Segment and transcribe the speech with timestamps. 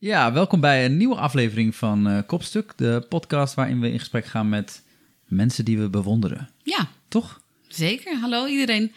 [0.00, 4.24] Ja, welkom bij een nieuwe aflevering van eh, Kopstuk, de podcast waarin we in gesprek
[4.26, 4.82] gaan met
[5.24, 6.48] mensen die we bewonderen.
[6.62, 7.40] Ja, Toch?
[7.68, 8.16] zeker.
[8.18, 8.92] Hallo iedereen.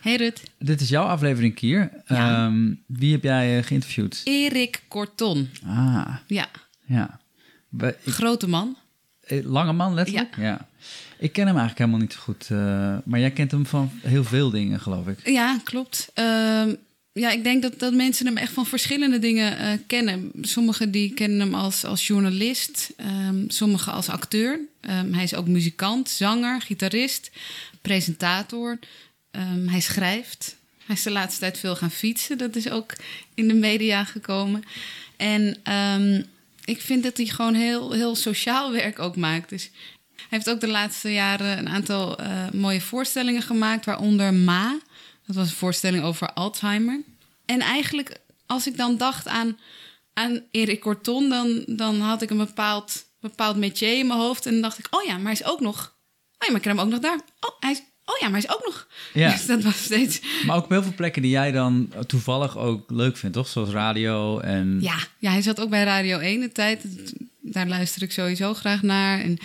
[0.00, 0.42] Hey Rut.
[0.58, 1.90] Dit is jouw aflevering, Kier.
[2.06, 2.46] Ja.
[2.46, 4.20] Ehm, wie heb jij eh, geïnterviewd?
[4.24, 5.48] Erik Korton.
[5.66, 6.48] Ah, Ja,
[6.86, 7.20] ja.
[7.68, 8.76] We- ik- grote man.
[9.20, 10.36] eh, lange man, letterlijk?
[10.36, 10.68] Ja.
[11.18, 12.48] Ik ken hem eigenlijk helemaal niet zo goed.
[13.04, 15.28] maar jij kent hem van heel veel dingen, geloof ik.
[15.28, 16.10] Ja, klopt.
[16.14, 16.74] Ehm,
[17.14, 20.32] ja, ik denk dat, dat mensen hem echt van verschillende dingen eh, kennen.
[20.40, 24.60] Sommigen die kennen hem als, als journalist, ehm, sommigen als acteur.
[24.80, 27.30] Ehm, hij is ook muzikant, zanger, gitarist,
[27.82, 28.78] presentator.
[29.30, 30.56] Ehm, hij schrijft.
[30.86, 32.38] Hij is de laatste tijd veel gaan fietsen.
[32.38, 32.92] Dat is ook
[33.34, 34.62] in de media gekomen.
[35.16, 35.56] En
[36.64, 39.48] ik vind dat hij gewoon heel, heel sociaal werk ook maakt.
[39.48, 39.70] Dus
[40.16, 44.78] hij heeft ook de laatste jaren een aantal eh, mooie voorstellingen gemaakt, waaronder Ma.
[45.26, 47.02] Dat was een voorstelling over Alzheimer.
[47.44, 49.58] En eigenlijk, als ik dan dacht aan,
[50.14, 54.46] aan Erik Corton, dan, dan had ik een bepaald, bepaald métier in mijn hoofd.
[54.46, 55.94] En dan dacht ik, oh ja, maar hij is ook nog.
[56.38, 57.20] Oh ja, maar ik ken hem ook nog daar.
[57.40, 58.88] Oh, hij is, oh ja, maar hij is ook nog.
[59.12, 59.30] Ja.
[59.36, 60.20] Dus dat was steeds.
[60.46, 63.48] Maar ook op heel veel plekken die jij dan toevallig ook leuk vindt, toch?
[63.48, 64.78] Zoals radio en...
[64.80, 66.84] Ja, ja, hij zat ook bij Radio 1 de tijd.
[67.40, 69.20] Daar luister ik sowieso graag naar.
[69.20, 69.38] En,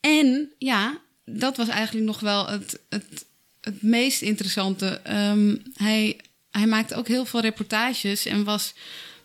[0.00, 3.24] en ja, dat was eigenlijk nog wel het, het,
[3.62, 5.00] het meest interessante.
[5.02, 6.16] Ehm, hij,
[6.50, 8.74] hij maakte ook heel veel reportages en was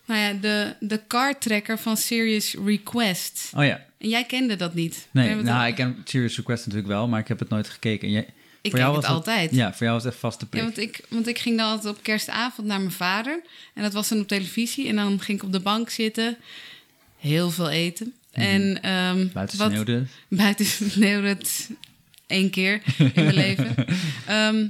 [0.05, 3.51] nou ja, de, de cardtrekker van Serious Request.
[3.55, 3.85] Oh ja.
[3.97, 5.07] En jij kende dat niet.
[5.11, 5.65] Nee, nou, al?
[5.67, 8.07] ik ken Serious Request natuurlijk wel, maar ik heb het nooit gekeken.
[8.07, 8.27] En jij,
[8.61, 9.51] Ik voor jou was het altijd.
[9.51, 10.61] Ja, voor jou was het echt vaste prik.
[10.61, 13.41] Ja, want ik, want ik ging dan altijd op kerstavond naar mijn vader.
[13.73, 14.87] En dat was dan op televisie.
[14.87, 16.37] En dan ging ik op de bank zitten.
[17.17, 18.13] Heel veel eten.
[18.31, 19.27] En, ehm.
[19.33, 20.03] Buiten wat- sneeuwde.
[20.27, 21.69] Buiten sneeuwde het
[22.27, 23.75] één keer in mijn leven.
[24.25, 24.67] Ehm,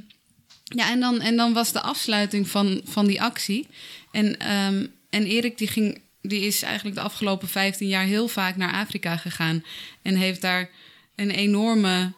[0.63, 3.67] ja, en dan, en dan was de afsluiting van, van die actie.
[4.11, 8.55] En, ehm, en Erik die ging, die is eigenlijk de afgelopen 15 jaar heel vaak
[8.55, 9.63] naar Afrika gegaan.
[10.01, 10.69] En heeft daar
[11.15, 12.13] een enorme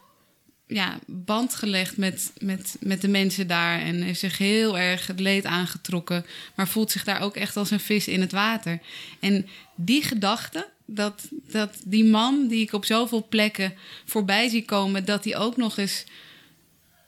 [0.70, 3.80] ja, band gelegd met, met, met de mensen daar.
[3.80, 6.26] En heeft zich heel erg het leed aangetrokken.
[6.56, 8.80] Maar voelt zich daar ook echt als een vis in het water.
[9.20, 13.74] En die gedachte, dat, dat die man die ik op zoveel plekken
[14.06, 16.04] voorbij zie komen, dat hij ook nog eens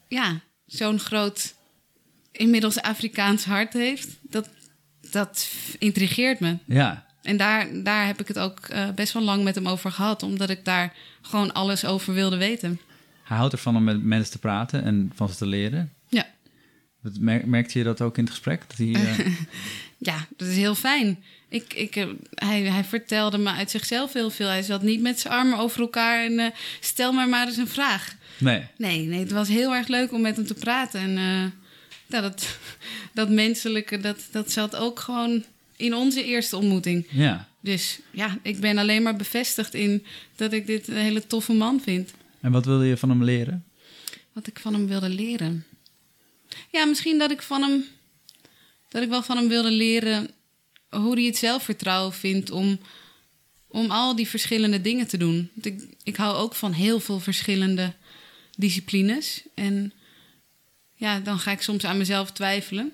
[0.08, 1.54] ja, zo'n groot,
[2.32, 4.50] inmiddels Afrikaans hart heeft, dat,
[5.12, 5.50] dat
[5.80, 6.58] intrigeert me.
[6.66, 9.92] Ja, En daar, daar heb ik het ook eh, best wel lang met hem over
[9.92, 12.80] gehad, omdat ik daar gewoon alles over wilde weten.
[13.32, 15.94] Hij houdt ervan om met mensen te praten en van ze te leren.
[16.10, 16.26] Ja.
[17.46, 18.64] Merkte je dat ook in het gesprek?
[18.68, 19.28] Dat hij, eh,
[19.98, 21.24] Ja, dat is heel fijn.
[21.50, 24.48] Ik, ik, eh, hij, hij vertelde me uit zichzelf heel veel.
[24.48, 27.68] Hij zat niet met zijn armen over elkaar en eh, stel maar maar eens een
[27.68, 28.16] vraag.
[28.38, 31.00] nee, Nee, nee, het was heel erg leuk om met hem te praten.
[31.00, 31.12] En
[32.08, 32.58] ja, dat,
[33.14, 35.44] dat menselijke, dat, dat zat ook gewoon
[35.76, 37.06] in onze eerste ontmoeting.
[37.10, 37.50] ja.
[37.64, 40.06] Dus ja, ik ben alleen maar bevestigd in
[40.36, 42.14] dat ik dit een hele toffe man vind.
[42.42, 43.66] En wat wilde je van hem leren?
[44.34, 45.66] Wat ik van hem wilde leren.
[46.72, 47.86] Ja, misschien dat ik van hem.
[48.90, 50.30] Dat ik wel van hem wilde leren
[50.90, 52.80] hoe hij het zelfvertrouwen vindt om,
[53.68, 55.50] om al die verschillende dingen te doen.
[55.54, 57.94] Want ik, ik hou ook van heel veel verschillende
[58.58, 59.44] disciplines.
[59.54, 59.94] En
[60.96, 62.92] ja, dan ga ik soms aan mezelf twijfelen.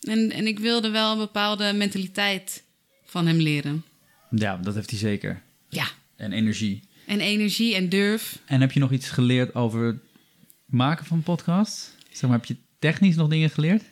[0.00, 2.62] En, en ik wilde wel een bepaalde mentaliteit
[3.04, 3.84] van hem leren.
[4.30, 5.42] Ja, dat heeft hij zeker.
[5.68, 5.86] Ja,
[6.16, 6.82] En energie.
[7.10, 8.38] En energie en durf.
[8.44, 9.96] En heb je nog iets geleerd over het
[10.66, 11.90] maken van podcasts?
[12.12, 13.82] Zeg maar, heb je technisch nog dingen geleerd?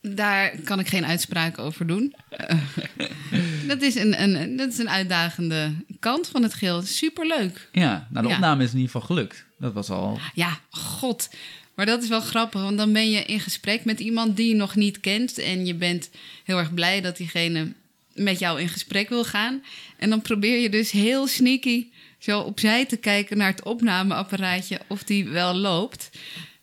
[0.00, 2.14] Daar kan ik geen uitspraak over doen.
[3.66, 6.82] Dat, is een, een, dat is een uitdagende kant van het geheel.
[6.82, 7.68] Superleuk.
[7.72, 8.34] Ja, nou, de Ja.
[8.36, 9.44] opname is in ieder geval gelukt.
[9.58, 10.18] Dat was al...
[10.34, 11.28] Ja, god.
[11.74, 14.54] Maar dat is wel grappig, want dan ben je in gesprek met iemand die je
[14.54, 15.38] nog niet kent.
[15.38, 16.10] En je bent
[16.44, 17.72] heel erg blij dat diegene
[18.14, 19.62] met jou in gesprek wil gaan.
[19.96, 21.86] En dan probeer je dus heel sneaky
[22.20, 26.10] zo opzij te kijken naar het opnameapparaatje of die wel loopt.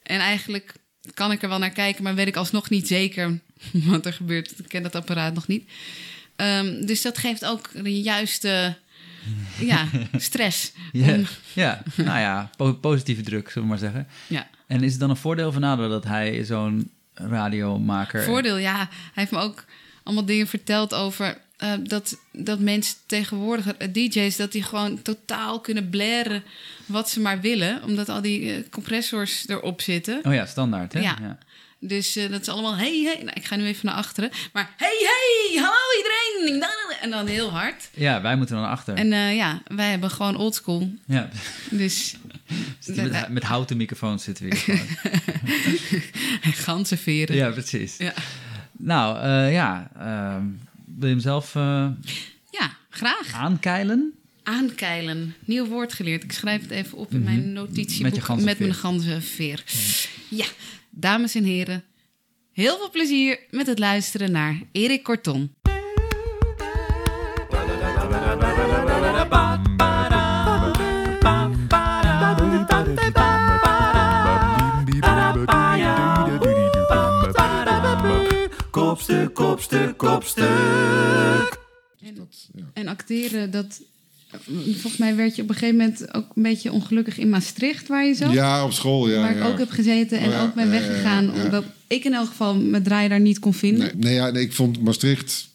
[0.03, 0.73] En eigenlijk
[1.13, 3.39] kan ik er wel naar kijken, maar weet ik alsnog niet zeker
[3.71, 4.59] wat er gebeurt.
[4.59, 5.69] Ik ken dat apparaat nog niet.
[6.35, 8.77] Ehm, dus dat geeft ook de juiste
[9.59, 9.87] ja,
[10.17, 10.71] stress.
[10.91, 11.83] Ja, Om- ja.
[11.95, 14.07] nou ja, po- positieve druk, zullen we maar zeggen.
[14.27, 14.47] ja.
[14.67, 18.23] En is het dan een voordeel of nadeel dat hij zo'n radiomaker...
[18.23, 18.75] Voordeel, ja.
[18.77, 19.65] Hij heeft me ook
[20.03, 25.59] allemaal dingen verteld over eh, dat, dat mensen tegenwoordig, eh, DJ's, dat die gewoon totaal
[25.59, 26.43] kunnen blaren
[26.85, 30.19] wat ze maar willen, omdat al die eh, compressors erop zitten.
[30.25, 30.99] Oh ja, standaard, hè?
[30.99, 31.37] Ja.
[31.79, 33.17] Dus dat is allemaal, hey, hey.
[33.23, 34.29] Nou, ik ga nu even naar achteren.
[34.53, 36.65] Maar hey, hey, hallo iedereen.
[37.01, 37.89] En dan heel hard.
[37.93, 38.95] Ja, wij moeten dan naar achter.
[38.95, 40.93] En ja, wij hebben gewoon oldschool.
[41.05, 41.29] Ja,
[41.69, 42.15] Dus
[42.95, 44.77] met, met houten microfoons zitten we hier.
[44.77, 46.03] gewoon.
[46.67, 47.35] ganzenveren.
[47.35, 47.97] ja, precies.
[47.97, 48.13] Ja.
[48.71, 50.45] Nou, ja, ehm,
[50.97, 51.87] Wil je hem zelf uh,
[52.49, 53.33] ja, graag.
[53.33, 54.13] aankeilen?
[54.43, 55.35] Aankeilen.
[55.45, 56.23] Nieuw woord geleerd.
[56.23, 57.51] Ik schrijf het even op in mijn mhm.
[57.51, 58.27] notitieboek.
[58.27, 59.63] Met, met mijn ganzenveer.
[60.29, 60.45] Ja,
[60.89, 61.83] dames en heren.
[62.51, 65.53] Heel veel plezier met het luisteren naar Erik Korton.
[79.07, 80.45] Kopstuk, kopstuk, kopstuk.
[82.01, 82.29] En,
[82.73, 83.81] en acteren, dat
[84.63, 88.05] Volgens mij werd je op een gegeven moment ook een beetje ongelukkig in Maastricht, waar
[88.05, 88.31] je zat.
[88.33, 89.19] Ja, op school, ja.
[89.19, 91.33] Waar ik ook heb gezeten en oh ook ben weggegaan.
[91.33, 93.79] omdat ik in elk geval mijn draai daar niet kon vinden.
[93.79, 95.47] Nee, nee, ja, nee ik vond Maastricht...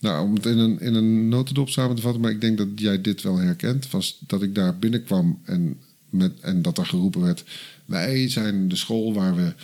[0.00, 2.20] Nou, om het in een, in een notendop samen te vatten...
[2.20, 3.90] maar ik denk dat jij dit wel herkent...
[3.90, 5.80] was dat ik daar binnenkwam en,
[6.10, 7.44] met, en dat er geroepen werd...
[7.84, 9.54] wij zijn de school waar we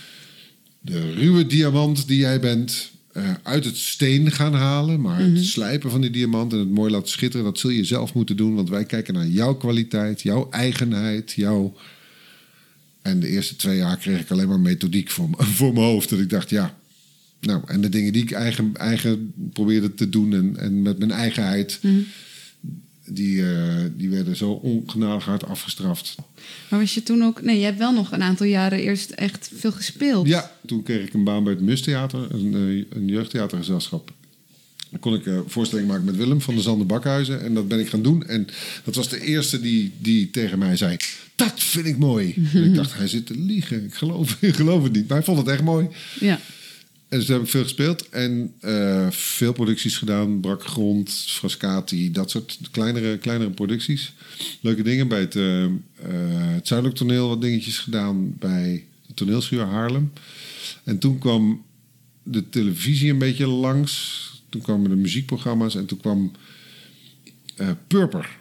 [0.81, 5.01] de ruwe diamant die jij bent uh, uit het steen gaan halen.
[5.01, 5.43] Maar het mhm.
[5.43, 8.55] slijpen van die diamant en het mooi laten schitteren, dat zul je zelf moeten doen.
[8.55, 11.75] Want wij kijken naar jouw kwaliteit, jouw eigenheid, jouw.
[13.03, 16.09] En de eerste twee jaar kreeg ik alleen maar methodiek voor, voor mijn hoofd.
[16.09, 16.77] Dat ik dacht, ja.
[17.41, 21.11] Nou, en de dingen die ik eigen, eigen probeerde te doen en, en met mijn
[21.11, 21.79] eigenheid.
[21.83, 22.01] Mhm
[23.11, 26.15] die, uh, die werden zo ongenadig hard afgestraft.
[26.69, 27.43] Maar was je toen ook...
[27.43, 30.27] Nee, je hebt wel nog een aantal jaren eerst echt veel gespeeld.
[30.27, 34.13] Ja, toen kreeg ik een baan bij het Mustheater, een, eh, een jeugdtheatergezelschap.
[34.91, 37.43] Dan kon ik een voorstelling maken met Willem van de Zanden Bakhuizen.
[37.43, 38.27] En dat ben ik gaan doen.
[38.27, 38.47] En
[38.85, 40.97] dat was de eerste die, die tegen mij zei...
[41.35, 42.35] Dat vind ik mooi.
[42.55, 43.85] en ik dacht, hij zit te liegen.
[43.85, 45.09] Ik geloof, ik geloof het niet.
[45.09, 45.89] Maar hij vond het echt mooi.
[46.21, 46.41] Ja.
[47.09, 50.41] En dus heb ik veel gespeeld en uh, veel producties gedaan.
[50.41, 54.13] Brak Grond, Frascati, dat soort kleinere, kleinere producties.
[54.61, 55.09] Leuke dingen.
[55.09, 55.71] Bij het, uh, uh,
[56.55, 58.39] het Zuidelijk Toneel wat dingetjes gedaan.
[58.39, 60.13] Bij de toneelschuur Haarlem.
[60.85, 61.65] En toen kwam
[62.23, 64.27] de televisie een beetje langs.
[64.49, 66.33] Toen kwamen de muziekprogramma's en toen kwam
[67.87, 68.37] Purper.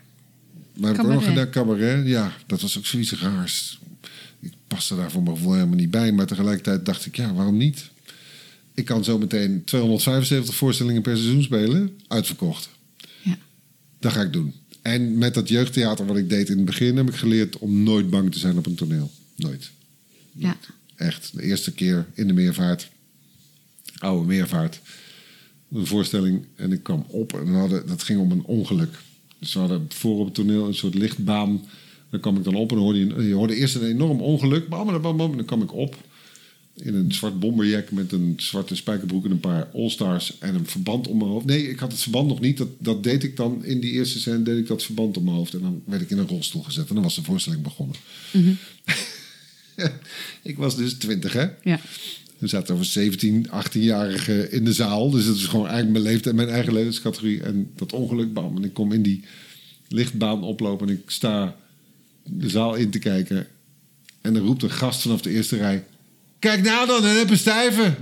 [0.73, 2.07] Maar ook nog gedaan, cabaret.
[2.07, 3.79] Ja, dat was ook zoiets raars.
[4.39, 6.11] Ik paste daar voor mijn gevoel helemaal niet bij.
[6.11, 7.89] Maar tegelijkertijd dacht ik, ja, waarom niet?
[8.77, 11.99] Ik kan zo meteen 275 voorstellingen per seizoen spelen.
[12.07, 12.69] Uitverkocht.
[13.21, 13.37] Ja.
[13.99, 14.53] Dat ga ik doen.
[14.81, 16.97] En met dat jeugdtheater wat ik deed in het begin...
[16.97, 19.11] heb ik geleerd om nooit bang te zijn op een toneel.
[19.35, 19.71] Nooit.
[20.31, 20.57] Ja.
[20.95, 21.31] Echt.
[21.35, 22.89] De eerste keer in de meervaart.
[23.97, 24.81] Oude meervaart.
[25.71, 26.45] Een voorstelling.
[26.55, 28.99] En ik kwam op en hadden, dat ging om een ongeluk.
[29.39, 31.61] Dus we hadden voor op het toneel een soort lichtbaan.
[32.09, 34.67] Dan kwam ik dan op en hoorde je, je hoorde eerst een enorm ongeluk.
[34.69, 36.05] Bam, bam, bam, dan kwam ik op
[36.83, 41.07] in een zwart bomberjack met een zwarte spijkerbroek en een paar All-Stars en een verband
[41.07, 41.45] om mijn hoofd.
[41.45, 42.57] Nee, ik had het verband nog niet.
[42.57, 45.35] Dat, dat deed ik dan in die eerste scène, deed ik dat verband om mijn
[45.35, 45.53] hoofd.
[45.53, 47.95] En dan werd ik in een rolstoel gezet en dan was de voorstelling begonnen.
[48.31, 48.51] Mhm.
[50.51, 51.47] ik was dus twintig, hè?
[51.63, 51.79] Ja.
[52.39, 55.09] Er zaten over 17, 18-jarigen in de zaal.
[55.09, 57.41] Dus dat is gewoon eigenlijk mijn leeftijd, mijn eigen levenscategorie.
[57.41, 58.55] En dat ongeluk, bam.
[58.55, 59.23] En ik kom in die
[59.87, 61.55] lichtbaan oplopen en ik sta
[62.23, 63.47] de zaal in te kijken.
[64.21, 65.83] En er roept een gast vanaf de eerste rij...
[66.39, 67.81] Kijk nou dan, en heb een stijve.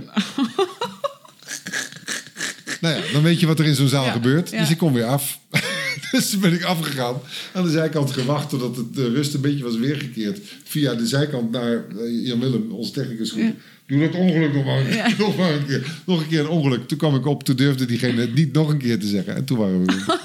[2.80, 4.50] nou ja, dan weet je wat er in zo'n zaal gebeurt.
[4.50, 5.38] Dus ik kom weer af.
[6.10, 7.20] dus toen ben ik afgegaan.
[7.52, 10.40] Aan de zijkant gewacht totdat het, de rust een beetje was weergekeerd.
[10.64, 13.32] Via de zijkant naar uh, Jan Willem, onze technicus.
[13.32, 13.52] Ja.
[13.86, 15.08] Doe dat ongeluk nog maar, ja.
[15.18, 16.00] nog maar een keer.
[16.06, 16.88] Nog een keer een ongeluk.
[16.88, 19.34] Toen kwam ik op, toen durfde diegene het niet nog een keer te zeggen.
[19.34, 20.18] En toen waren we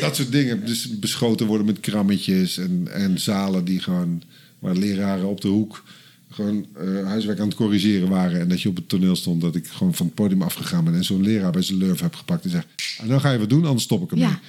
[0.00, 0.66] dat soort dingen.
[0.66, 4.22] Dus beschoten worden met krammetjes en, en zalen die gewoon...
[4.58, 5.82] waar leraren op de hoek
[6.30, 8.40] gewoon uh, huiswerk aan het corrigeren waren.
[8.40, 9.40] En dat je op het toneel stond.
[9.40, 10.94] Dat ik gewoon van het podium afgegaan ben.
[10.94, 12.44] En zo'n leraar bij zijn lurf heb gepakt.
[12.44, 12.66] En zegt:
[13.00, 14.28] ah, Dan ga je wat doen, anders stop ik ermee.
[14.28, 14.40] Ja.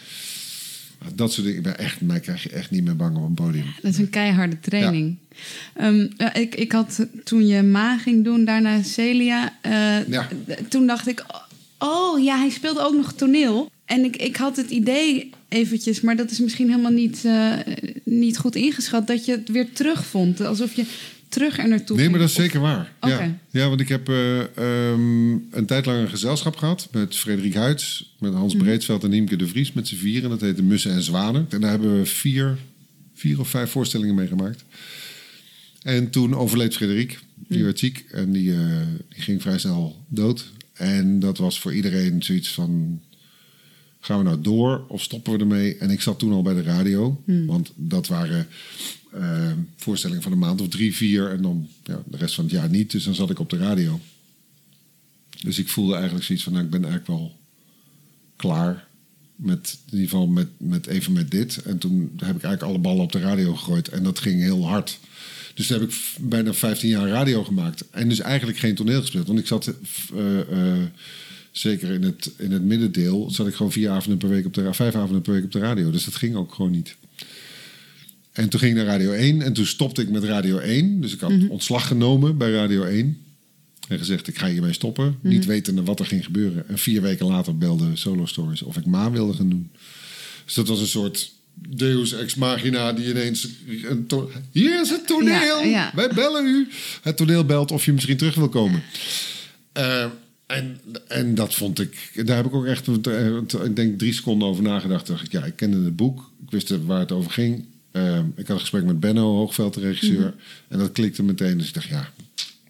[1.15, 1.59] Dat soort dingen.
[1.59, 3.65] Ik ben echt, mij krijg je echt niet meer bang op een podium.
[3.81, 5.17] dat is een keiharde training.
[5.73, 9.57] Ehm, ik, ik had toen je Ma ging doen, daarna Celia.
[9.65, 10.27] Uh, ja.
[10.69, 11.25] Toen dacht ik:
[11.77, 13.71] Oh ja, hij speelde ook nog toneel.
[13.85, 17.53] En ik, ik had het idee eventjes, maar dat is misschien helemaal niet, uh,
[18.03, 20.41] niet goed ingeschat, dat je het weer terugvond.
[20.41, 20.85] Alsof je
[21.31, 22.93] terug er naartoe Nee, maar dat is zeker waar.
[23.01, 23.39] Ja.
[23.50, 28.15] ja, want ik heb uh, um, een tijd lang een gezelschap gehad met Frederik Huids,
[28.19, 28.59] met Hans mm.
[28.59, 30.29] Breedveld en Niemke de Vries met z'n vieren.
[30.29, 31.45] Dat heette Mussen en Zwanen.
[31.50, 32.57] En daar hebben we vier,
[33.13, 34.63] vier of vijf voorstellingen mee gemaakt.
[35.81, 37.19] En toen overleed Frederik.
[37.47, 37.63] Die mm.
[37.63, 38.57] werd ziek en die, uh,
[39.09, 40.51] die ging vrij snel dood.
[40.73, 43.01] En dat was voor iedereen zoiets van
[44.00, 45.77] gaan we nou door of stoppen we ermee?
[45.77, 47.45] En ik zat toen al bij de radio, mm.
[47.45, 48.47] want dat waren
[49.15, 51.30] uh, voorstellingen van een maand of drie, vier.
[51.32, 52.91] En dan ja, de rest van het jaar niet.
[52.91, 54.00] Dus dan zat ik op de radio.
[55.41, 57.36] Dus ik voelde eigenlijk zoiets van, nou, ik ben eigenlijk wel
[58.36, 58.88] klaar.
[59.36, 61.62] Met, in ieder geval met, met even met dit.
[61.63, 63.88] En toen heb ik eigenlijk alle ballen op de radio gegooid.
[63.88, 65.00] En dat ging heel hard.
[65.53, 67.89] Dus toen heb ik bijna 15 jaar radio gemaakt.
[67.89, 69.27] En dus eigenlijk geen toneel gespeeld.
[69.27, 69.74] Want ik zat
[70.13, 70.84] uh, uh,
[71.51, 74.74] zeker in het, in het middendeel, zat ik gewoon vier avonden per week op de
[74.74, 75.91] vijf avonden per week op de radio.
[75.91, 76.96] Dus dat ging ook gewoon niet.
[78.41, 81.01] En toen ging ik naar Radio 1 en toen stopte ik met Radio 1.
[81.01, 81.48] Dus ik had mhm.
[81.48, 83.17] ontslag genomen bij Radio 1.
[83.88, 85.17] En gezegd, ik ga hiermee stoppen.
[85.21, 85.33] Mhm.
[85.33, 86.67] Niet wetende wat er ging gebeuren.
[86.67, 89.71] En vier weken later belde Solo Stories of ik Ma wilde gaan doen.
[90.45, 93.48] Dus dat was een soort deus ex machina die ineens...
[93.83, 94.07] Een
[94.51, 95.62] Hier is het toneel!
[95.93, 96.67] Wij bellen u!
[97.01, 98.83] Het toneel belt of je misschien terug wil komen.
[99.77, 100.05] Uh,
[100.48, 102.21] en, en dat vond ik...
[102.25, 102.88] Daar heb ik ook echt,
[103.65, 105.07] ik denk, drie seconden over nagedacht.
[105.07, 106.31] Dacht ik, ja, ik kende het boek.
[106.43, 107.65] Ik wist waar het over ging.
[107.93, 110.19] Uh, ik had een gesprek met Benno Hoogveld, de regisseur.
[110.19, 110.33] Mhm.
[110.67, 111.57] En dat klikte meteen.
[111.57, 112.10] Dus ik dacht, ja...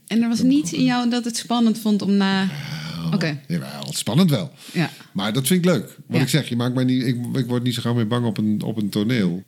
[0.08, 2.50] En er was niets in jou dat het spannend vond om na...
[3.06, 3.16] Oké.
[3.16, 3.40] Okay.
[3.48, 4.52] Jawel, spannend wel.
[4.74, 4.90] Ja.
[5.12, 5.98] Maar dat vind ik leuk.
[6.06, 8.26] Wat ik zeg, je maakt mij niet, ik, ik word niet zo gauw meer bang
[8.26, 9.44] op een, op een toneel.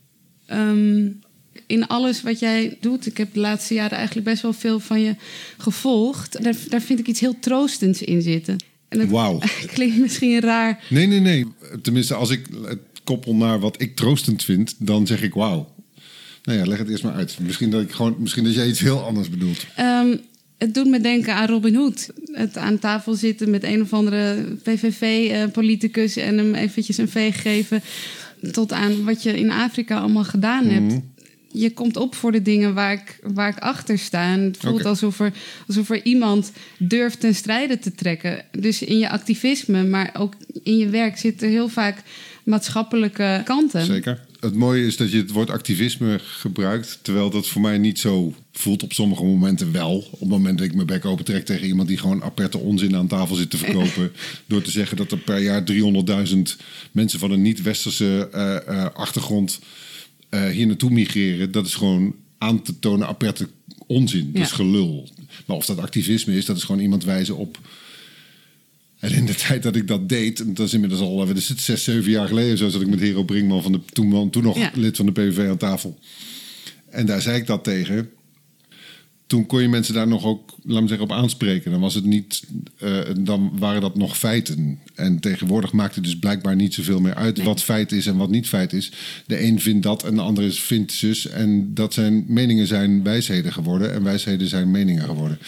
[0.51, 1.21] Um,
[1.67, 5.01] in alles wat jij doet, ik heb de laatste jaren eigenlijk best wel veel van
[5.01, 5.15] je
[5.57, 6.43] gevolgd.
[6.43, 8.57] Daar, daar vind ik iets heel troostends in zitten.
[8.89, 9.39] Wauw.
[9.73, 10.83] klinkt misschien raar.
[10.89, 11.45] Nee, nee, nee.
[11.81, 12.47] Tenminste, als ik
[13.03, 15.73] koppel naar wat ik troostend vind, dan zeg ik wauw.
[16.43, 17.37] Nou ja, leg het eerst maar uit.
[17.39, 19.65] Misschien dat, ik gewoon, misschien dat jij iets heel anders bedoelt.
[19.79, 20.19] Um,
[20.57, 22.09] het doet me denken aan Robin Hood.
[22.31, 27.81] Het aan tafel zitten met een of andere PVV-politicus en hem eventjes een veeg geven.
[28.51, 30.91] Tot aan wat je in Afrika allemaal gedaan hebt.
[30.91, 30.99] Mhm.
[31.51, 34.33] Je komt op voor de dingen waar ik, waar ik achter sta.
[34.33, 35.33] En het voelt alsof, er,
[35.67, 38.45] alsof er iemand durft ten strijde te trekken.
[38.51, 40.33] Dus in je activisme, maar ook
[40.63, 42.03] in je werk zitten heel vaak
[42.43, 43.85] maatschappelijke kanten.
[43.85, 47.99] Zeker het mooie is dat je het woord activisme gebruikt, terwijl dat voor mij niet
[47.99, 50.07] zo voelt op sommige momenten wel.
[50.11, 52.95] Op het moment dat ik mijn bek open trek tegen iemand die gewoon aperte onzin
[52.95, 54.11] aan tafel zit te verkopen.
[54.47, 56.37] door te zeggen dat er per jaar 300.000
[56.91, 59.59] mensen van een niet-westerse uh, uh, achtergrond
[60.29, 61.51] uh, hier naartoe migreren.
[61.51, 63.47] Dat is gewoon aan te tonen aperte
[63.87, 64.31] onzin.
[64.31, 65.09] Dus gelul.
[65.45, 67.59] Maar of dat activisme is, dat is gewoon iemand wijzen op
[69.03, 71.83] en in de tijd dat ik dat deed, dat is inmiddels al is het, zes,
[71.83, 74.95] zeven jaar geleden, zo zat ik met Hero Brinkman van de toen, toen nog lid
[74.95, 75.99] van de PVV aan tafel.
[76.89, 78.09] En daar zei ik dat tegen.
[79.27, 81.71] Toen kon je mensen daar nog ook, laat me zeggen, op aanspreken.
[81.71, 82.43] Dan was het niet,
[82.83, 84.79] uh, dan waren dat nog feiten.
[84.95, 88.29] En tegenwoordig maakt het dus blijkbaar niet zoveel meer uit wat feit is en wat
[88.29, 88.91] niet feit is.
[89.25, 91.27] De een vindt dat en de ander vindt zus.
[91.27, 95.39] En dat zijn meningen zijn wijsheden geworden en wijsheden zijn meningen geworden.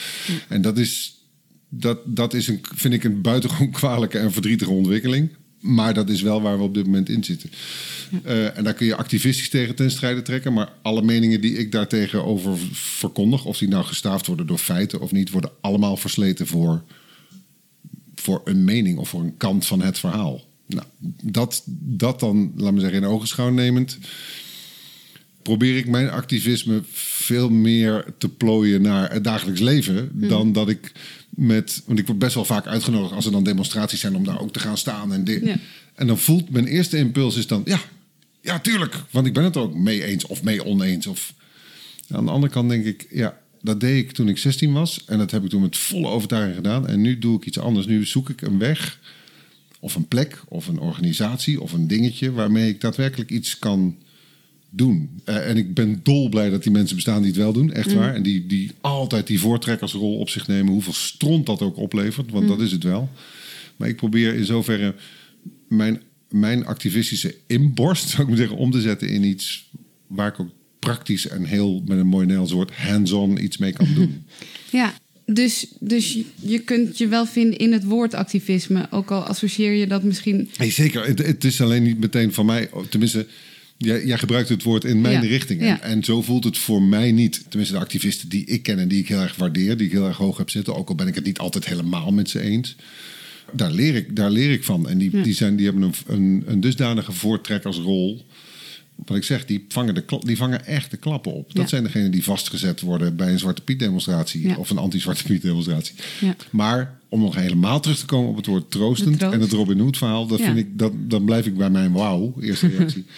[0.48, 1.16] En dat is
[1.70, 5.30] dat, dat is een, vind ik een buitengewoon kwalijke en verdrietige ontwikkeling.
[5.60, 7.50] Maar dat is wel waar we op dit moment in zitten.
[8.26, 10.54] Uh, en daar kun je activistisch tegen ten strijde trekken.
[10.54, 15.02] Maar alle meningen die ik daartegen over verkondig, of die nou gestaafd worden door feiten
[15.02, 16.84] of niet, worden allemaal versleten voor,
[18.16, 20.44] voor een mening of voor een kant van het verhaal.
[20.68, 20.86] Nou,
[21.24, 23.98] dat, dat dan, laat me zeggen, in ogenschouw nemend,
[25.42, 30.10] probeer ik mijn activisme veel meer te plooien naar het dagelijks leven.
[30.12, 30.28] Hmm.
[30.28, 30.92] Dan dat ik
[31.36, 31.84] met.
[31.86, 34.54] Want ik word best wel vaak uitgenodigd als er dan demonstraties zijn om daar ook
[34.54, 35.14] te gaan staan.
[35.14, 35.56] En, de,
[35.96, 37.80] en dan voelt mijn eerste impuls is dan ja,
[38.42, 39.04] ja, tuurlijk.
[39.12, 41.08] Want ik ben het er ook mee eens of mee oneens.
[41.08, 41.34] Of,
[42.10, 45.04] aan de andere kant denk ik, ja, dat deed ik toen ik 16 was.
[45.06, 46.88] En dat heb ik toen met volle overtuiging gedaan.
[46.88, 47.86] En nu doe ik iets anders.
[47.86, 49.00] Nu zoek ik een weg
[49.80, 53.98] of een plek of een organisatie of een dingetje waarmee ik daadwerkelijk iets kan
[54.76, 55.10] doen.
[55.26, 57.96] Uh, en ik ben dolblij dat die mensen bestaan die het wel doen, echt mm.
[57.96, 58.14] waar.
[58.14, 62.44] En die, die altijd die voortrekkersrol op zich nemen, hoeveel stront dat ook oplevert, want
[62.44, 62.50] mm.
[62.50, 63.10] dat is het wel.
[63.76, 64.96] Maar ik probeer in zoverre
[65.68, 69.70] mijn, mijn activistische inborst, zou ik maar zeggen, om te zetten in iets
[70.08, 73.88] waar ik ook praktisch en heel met een mooi Nederlands woord hands-on iets mee kan
[73.94, 74.24] doen.
[74.70, 74.94] Ja,
[75.26, 79.88] dus, dus je kunt je wel vinden in het woord activisme, ook al associeer je
[79.88, 80.50] dat misschien.
[80.58, 81.06] Nee, zeker.
[81.06, 83.28] Het, het is alleen niet meteen van mij, tenminste
[83.78, 85.62] Jij, jij, gebruikt het woord in mijn richting.
[85.62, 87.46] En, en, zo voelt het voor mij niet.
[87.48, 90.08] Tenminste, de activisten die ik ken en die ik heel erg waardeer, die ik heel
[90.08, 92.76] erg hoog heb zitten, ook al ben ik het niet altijd helemaal met ze eens.
[93.52, 94.90] Daar leer ik, daar leer ik van.
[94.90, 98.26] En die, die, zijn, die hebben een, een, een dusdanige voortrekkersrol.
[98.96, 101.54] Wat ik zeg, die vangen, de, die vangen echt de klappen op.
[101.54, 104.58] Dat zijn degenen die vastgezet worden bij een Zwarte Piet demonstratie.
[104.58, 105.96] Of een anti-Zwarte Piet demonstratie.
[106.50, 109.22] Maar om nog helemaal terug te komen op het woord troostend.
[109.22, 110.28] En het Robin Hood verhaal.
[110.28, 113.06] Dat vind ik, dat, dan blijf ik bij mijn wauw, eerste reactie.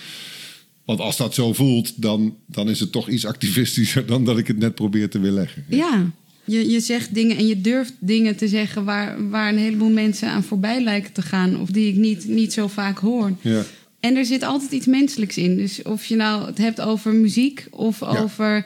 [0.87, 4.47] Want als dat zo voelt, dan, dan is het toch iets activistischer dan dat ik
[4.47, 5.65] het net probeer te weerleggen.
[5.69, 6.11] Ja, ja.
[6.45, 10.29] Je, je zegt dingen en je durft dingen te zeggen waar, waar een heleboel mensen
[10.29, 11.59] aan voorbij lijken te gaan.
[11.59, 13.31] Of die ik niet, niet zo vaak hoor.
[13.41, 13.63] Ja.
[13.99, 15.55] En er zit altijd iets menselijks in.
[15.55, 18.65] Dus of je nou het hebt over muziek of over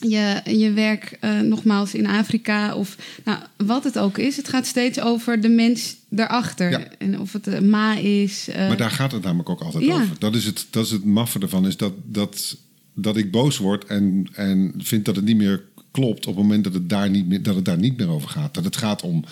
[0.00, 4.36] je, je werk uh, nogmaals in Afrika of nou, wat het ook is.
[4.36, 6.88] Het gaat steeds over de mens daarachter.
[6.98, 8.48] En of het een eh, ma is.
[8.48, 8.56] Uh...
[8.56, 10.18] Maar daar gaat het namelijk ook altijd over.
[10.18, 11.66] Dat is het, dat is het maffe ervan.
[11.66, 12.56] Is dat, dat,
[12.94, 16.26] dat ik boos word en, en vind dat het niet meer klopt...
[16.26, 18.54] op het moment dat het, daar niet meer, dat het daar niet meer over gaat.
[18.54, 19.24] Dat het gaat om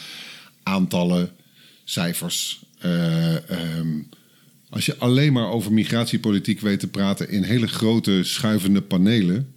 [0.63, 1.31] aantallen,
[1.85, 2.65] cijfers.
[2.79, 4.03] Eh, ehm,
[4.71, 9.55] als je alleen maar over migratiepolitiek weet te praten in hele grote schuivende panelen.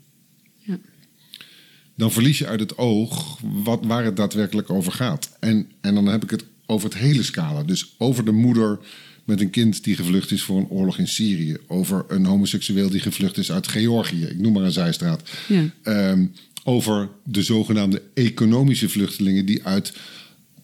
[1.99, 5.29] Dan verlies je uit het oog wat, waar het daadwerkelijk over gaat.
[5.39, 7.63] En, en dan heb ik het over het hele scala.
[7.63, 8.79] Dus over de moeder
[9.23, 11.57] met een kind die gevlucht is voor een oorlog in Syrië.
[11.67, 14.23] Over een homoseksueel die gevlucht is uit Georgië.
[14.23, 15.29] Ik noem maar een zijstraat.
[15.47, 15.69] Ja.
[15.83, 16.25] Ehm,
[16.63, 19.93] over de zogenaamde economische vluchtelingen die uit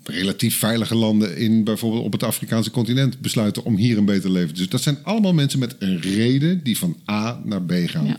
[0.04, 4.56] relatief veilige landen in bijvoorbeeld op het Afrikaanse continent besluiten om hier een beter leven.
[4.56, 8.06] Dus dat zijn allemaal mensen met een reden die van A naar B gaan.
[8.06, 8.18] Ja.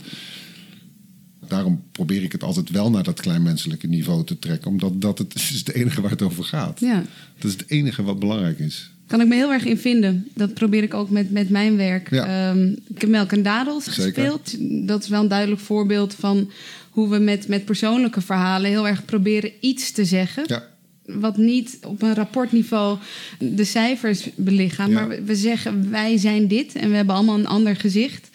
[1.48, 5.34] Daarom probeer ik het altijd wel naar dat kleinmenselijke niveau te trekken, omdat dat het
[5.34, 6.80] is het enige waar het over gaat.
[6.80, 7.04] Ja.
[7.38, 8.90] Dat is het enige wat belangrijk is.
[9.06, 10.28] Kan ik me heel erg in vinden.
[10.34, 12.10] Dat probeer ik ook met, met mijn werk.
[12.10, 12.50] Ja.
[12.50, 14.56] Um, ik heb Melk en Dadels gespeeld.
[14.86, 16.50] Dat is wel een duidelijk voorbeeld van
[16.90, 20.44] hoe we met, met persoonlijke verhalen heel erg proberen iets te zeggen.
[20.46, 20.74] Ja
[21.06, 22.98] wat niet op een rapportniveau
[23.38, 24.92] de cijfers belichaam.
[24.92, 28.28] Maar we zeggen, wij zijn dit en we hebben allemaal een ander gezicht.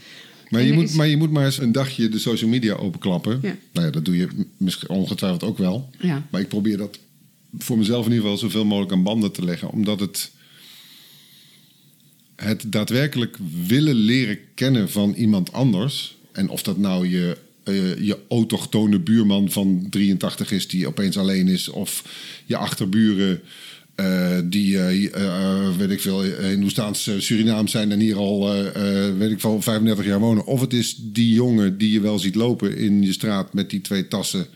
[0.51, 3.39] Maar je, moet, maar je moet maar eens een dagje de social media openklappen.
[3.41, 3.58] Ja.
[3.72, 4.27] Nou ja, dat doe je
[4.58, 5.89] misschien ongetwijfeld ook wel.
[6.00, 6.27] Ja.
[6.31, 7.00] Maar ik probeer dat
[7.58, 9.70] voor mezelf in ieder geval zoveel mogelijk aan banden te leggen.
[9.70, 10.31] Omdat het,
[12.36, 16.15] het daadwerkelijk willen leren kennen van iemand anders...
[16.31, 21.48] en of dat nou je uh, je autochtone buurman van 83 is die opeens alleen
[21.48, 21.70] is.
[21.70, 22.03] Of
[22.46, 23.41] je achterburen
[24.43, 28.53] die, uh, weet ik veel, Hindoestaans Surinaam zijn en hier al,
[29.17, 30.46] weet ik veel, 35 jaar wonen.
[30.46, 33.81] Of het is die jongen die je wel ziet lopen in je straat met die
[33.81, 34.48] twee tassen.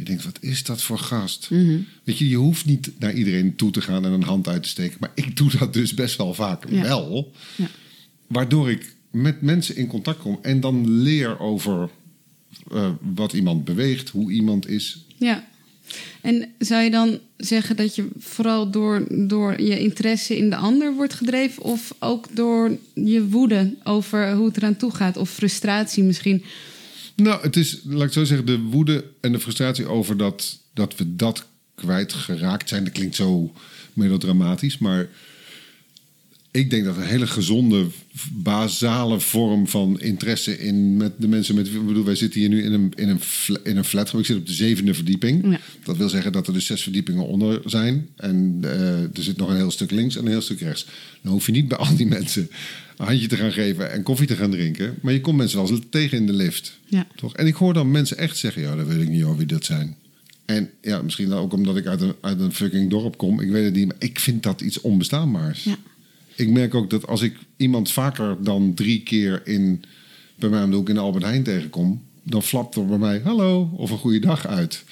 [0.00, 1.50] Je denkt, wat is dat voor gast?
[1.50, 1.78] Mhm.
[2.04, 4.68] Weet je, je hoeft niet naar iedereen toe te gaan en een hand uit te
[4.68, 4.96] steken.
[5.00, 7.32] Maar ik doe dat dus best wel vaak wel.
[7.56, 7.66] Ja.
[8.26, 11.90] Waardoor ik met mensen in contact kom en dan leer over
[12.72, 15.04] uh, wat iemand beweegt, hoe iemand is.
[15.16, 15.48] Ja.
[16.20, 20.94] En zou je dan zeggen dat je vooral door, door je interesse in de ander
[20.94, 26.02] wordt gedreven, of ook door je woede over hoe het eraan toe gaat, of frustratie
[26.02, 26.44] misschien?
[27.16, 30.96] Nou, het is, laat ik zo zeggen, de woede en de frustratie over dat, dat
[30.96, 32.84] we dat kwijtgeraakt zijn.
[32.84, 33.52] Dat klinkt zo
[33.92, 35.08] melodramatisch, maar
[36.52, 37.86] ik denk dat een hele gezonde,
[38.32, 41.66] basale vorm van interesse in met de mensen met.
[41.66, 43.20] Ik bedoel, wij zitten hier nu in een, in een,
[43.62, 44.12] in een flat.
[44.12, 45.58] Ik zit op de zevende verdieping.
[45.84, 48.08] Dat wil zeggen dat er dus zes verdiepingen onder zijn.
[48.16, 50.86] En uh, er zit nog een heel stuk links en een heel stuk rechts.
[51.22, 52.50] Dan hoef je niet bij al die mensen
[52.96, 54.94] een handje te gaan geven en koffie te gaan drinken.
[55.02, 56.78] Maar je komt mensen wel eens tegen in de lift.
[56.86, 57.06] Ja.
[57.16, 57.36] Toch?
[57.36, 59.64] En ik hoor dan mensen echt zeggen: Ja, dat weet ik niet over wie dat
[59.64, 59.96] zijn.
[60.44, 63.40] En ja, misschien ook omdat ik uit een, uit een fucking dorp kom.
[63.40, 65.64] Ik weet het niet, maar ik vind dat iets onbestaanbaars.
[65.64, 65.78] Ja
[66.40, 69.82] ik merk ook dat als ik iemand vaker dan drie keer in,
[70.36, 73.70] bij mij om de hoek in Albert Heijn tegenkom, dan flapt er bij mij hallo
[73.76, 74.84] of een goede dag uit.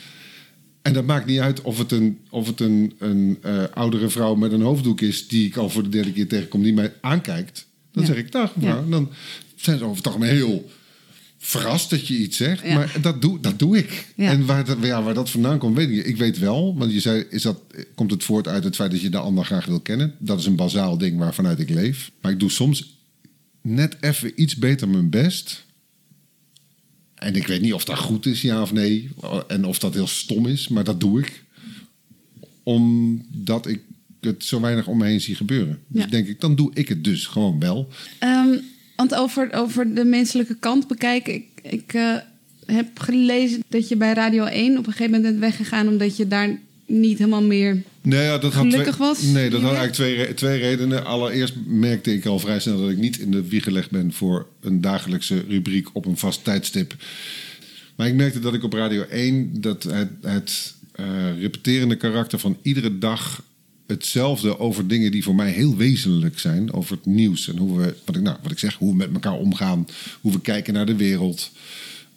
[0.83, 4.35] En dat maakt niet uit of het een, of het een, een uh, oudere vrouw
[4.35, 7.67] met een hoofddoek is die ik al voor de derde keer tegenkom, die mij aankijkt.
[7.93, 8.89] Dan zeg ik dag mevrouw.
[8.89, 9.11] Dan
[9.55, 10.71] zijn ze over het algemeen heel
[11.39, 12.65] verrast dat je iets zegt.
[12.65, 14.13] Maar dat doe, dat doe ik.
[14.17, 16.07] En waar dat, ja, waar dat vandaan komt, weet ik.
[16.07, 17.61] Ik weet wel, want je zei, is dat,
[17.95, 20.15] komt het voort uit het feit dat je de ander graag wil kennen?
[20.19, 22.11] Dat is een bazaal ding waarvanuit ik leef.
[22.21, 22.97] Maar ik doe soms
[23.63, 25.67] net even iets beter mijn best.
[27.15, 29.09] En ik weet niet of dat goed is, ja of nee.
[29.49, 31.45] En of dat heel stom is, maar dat doe ik.
[32.63, 33.81] Omdat ik
[34.21, 35.79] het zo weinig om me heen zie gebeuren.
[35.87, 37.89] Dus denk ik, dan doe ik het dus gewoon wel.
[38.21, 38.61] Um
[38.99, 41.35] want over, over de menselijke kant bekijken.
[41.35, 42.17] Ik, ik uh,
[42.67, 46.29] heb gelezen dat je bij Radio 1 op een gegeven moment bent weggegaan omdat je
[46.29, 49.23] daar niet helemaal meer nee, ja, dat gelukkig had was.
[49.23, 51.05] Nee, dat had eigenlijk twee, twee redenen.
[51.05, 54.47] Allereerst merkte ik al vrij snel dat ik niet in de wieg gelegd ben voor
[54.61, 56.95] een dagelijkse rubriek op een vast tijdstip.
[57.97, 61.07] Maar ik merkte dat ik op Radio 1 dat het, het uh,
[61.41, 63.43] repeterende karakter van iedere dag
[63.89, 66.73] hetzelfde over dingen die voor mij heel wezenlijk zijn.
[66.73, 69.13] Over het nieuws en hoe we, wat ik, nou, wat ik zeg, hoe we met
[69.13, 69.87] elkaar omgaan,
[70.21, 71.51] hoe we kijken naar de wereld.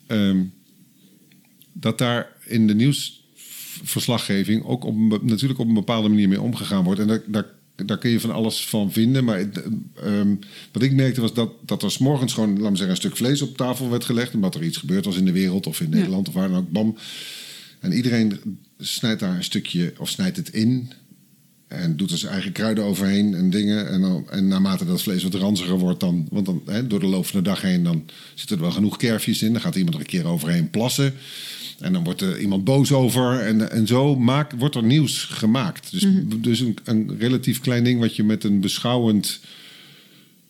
[0.07, 0.43] Ehm,
[1.73, 6.99] dat daar in de nieuwsverslaggeving ook op, natuurlijk op een bepaalde manier mee omgegaan wordt.
[6.99, 9.23] En daar, daar, daar kun je van alles van vinden.
[9.23, 9.45] Maar
[10.03, 10.39] um,
[10.71, 13.17] wat ik merkte was dat, dat er s morgens gewoon, laat me zeggen, een stuk
[13.17, 14.34] vlees op tafel werd gelegd.
[14.34, 16.71] Omdat er iets gebeurd was in de wereld of in Nederland of waar dan ook.
[16.71, 16.97] Bam.
[17.79, 18.39] En iedereen
[18.77, 20.91] snijdt daar een stukje of snijdt het in.
[21.71, 23.89] En doet er zijn eigen kruiden overheen en dingen.
[23.89, 27.05] En, dan, en naarmate dat vlees wat ranziger wordt, dan, want dan, hè, door de
[27.05, 29.51] loop van de dag heen, dan zitten er wel genoeg kerfjes in.
[29.51, 31.13] Dan gaat iemand er een keer overheen plassen.
[31.79, 33.39] En dan wordt er iemand boos over.
[33.39, 35.91] En, en zo maakt, wordt er nieuws gemaakt.
[35.91, 36.41] Dus, mhm.
[36.41, 39.39] dus een, een relatief klein ding wat je met een beschouwend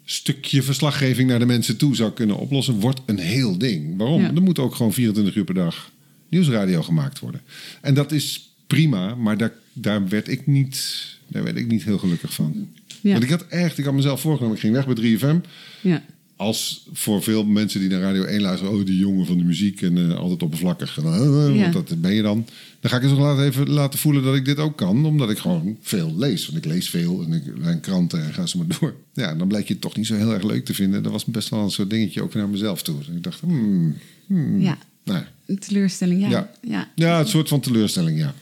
[0.05, 3.97] stukje verslaggeving naar de mensen toe zou kunnen oplossen, wordt een heel ding.
[3.97, 4.23] Waarom?
[4.23, 5.91] Er moet ook gewoon 24 uur per dag
[6.29, 7.41] nieuwsradio gemaakt worden.
[7.81, 11.97] En dat is prima, maar daar, daar, werd ik niet, daar werd ik niet heel
[11.97, 12.67] gelukkig van.
[13.01, 15.47] Want ik had echt, ik had mezelf voorgenomen, ik ging weg bij 3FM.
[15.81, 16.03] Ja.
[16.35, 19.81] Als voor veel mensen die naar Radio 1 luisteren, oh die jongen van de muziek
[19.81, 20.97] en uh, altijd oppervlakkig.
[20.97, 21.71] En, uh, Ja.
[21.71, 22.45] Want dat ben je dan.
[22.79, 25.29] Dan ga ik eens nog laten, even laten voelen dat ik dit ook kan, omdat
[25.29, 26.45] ik gewoon veel lees.
[26.45, 28.95] Want ik lees veel en ik lees kranten en ga ze maar door.
[29.13, 31.03] Ja, en dan blijkt je het toch niet zo heel erg leuk te vinden.
[31.03, 32.95] Dat was best wel een soort dingetje ook naar mezelf toe.
[33.07, 33.95] En ik dacht, hmm,
[34.27, 34.77] hmm, Ja.
[35.03, 35.23] nou.
[35.45, 36.29] Een teleurstelling, ja.
[36.29, 36.51] Ja.
[36.61, 36.91] ja.
[36.95, 38.33] Ja, het soort van teleurstelling, ja.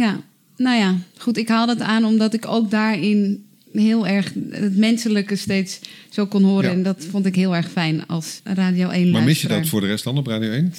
[0.00, 0.20] Ja,
[0.56, 1.36] nou ja, goed.
[1.36, 6.42] Ik haal dat aan omdat ik ook daarin heel erg het menselijke steeds zo kon
[6.42, 6.70] horen.
[6.70, 6.76] Ja.
[6.76, 9.80] En dat vond ik heel erg fijn als Radio 1 Maar mis je dat voor
[9.80, 10.72] de rest dan op Radio 1?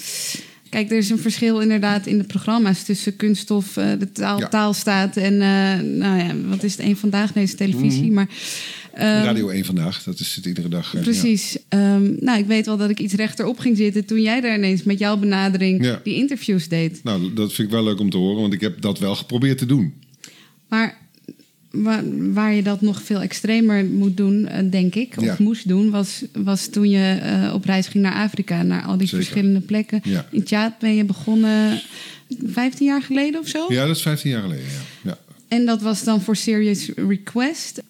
[0.68, 4.48] Kijk, er is een verschil inderdaad in de programma's tussen kunststof, eh, de taal, Ja.
[4.48, 7.34] taalstaat en, eh, nou ja, wat is het, een vandaag?
[7.34, 8.28] Is televisie, maar...
[8.94, 10.94] ehm, Radio 1 vandaag, dat is het iedere dag.
[10.94, 11.56] eh, Precies.
[11.68, 14.82] Ehm, nou, ik weet wel dat ik iets rechterop ging zitten toen jij daar ineens
[14.82, 16.00] met jouw benadering Ja.
[16.04, 17.00] die interviews deed.
[17.04, 19.58] Nou, dat vind ik wel leuk om te horen, want ik heb dat wel geprobeerd
[19.58, 19.94] te doen.
[20.68, 21.00] Maar
[21.70, 22.02] waar,
[22.32, 25.36] waar je dat nog veel extremer moet doen, eh, denk ik, of Ja.
[25.38, 29.08] moest doen, was, was toen je eh, op reis ging naar Afrika, naar al die
[29.08, 29.24] Zeker.
[29.24, 30.02] verschillende plekken.
[30.30, 31.80] In Tjaat ben je begonnen
[32.44, 33.66] 15 jaar geleden of zo.
[33.68, 35.10] Ja, dat is 15 jaar geleden, ja.
[35.10, 35.18] ja.
[35.48, 37.82] En dat was dan voor Serious Request.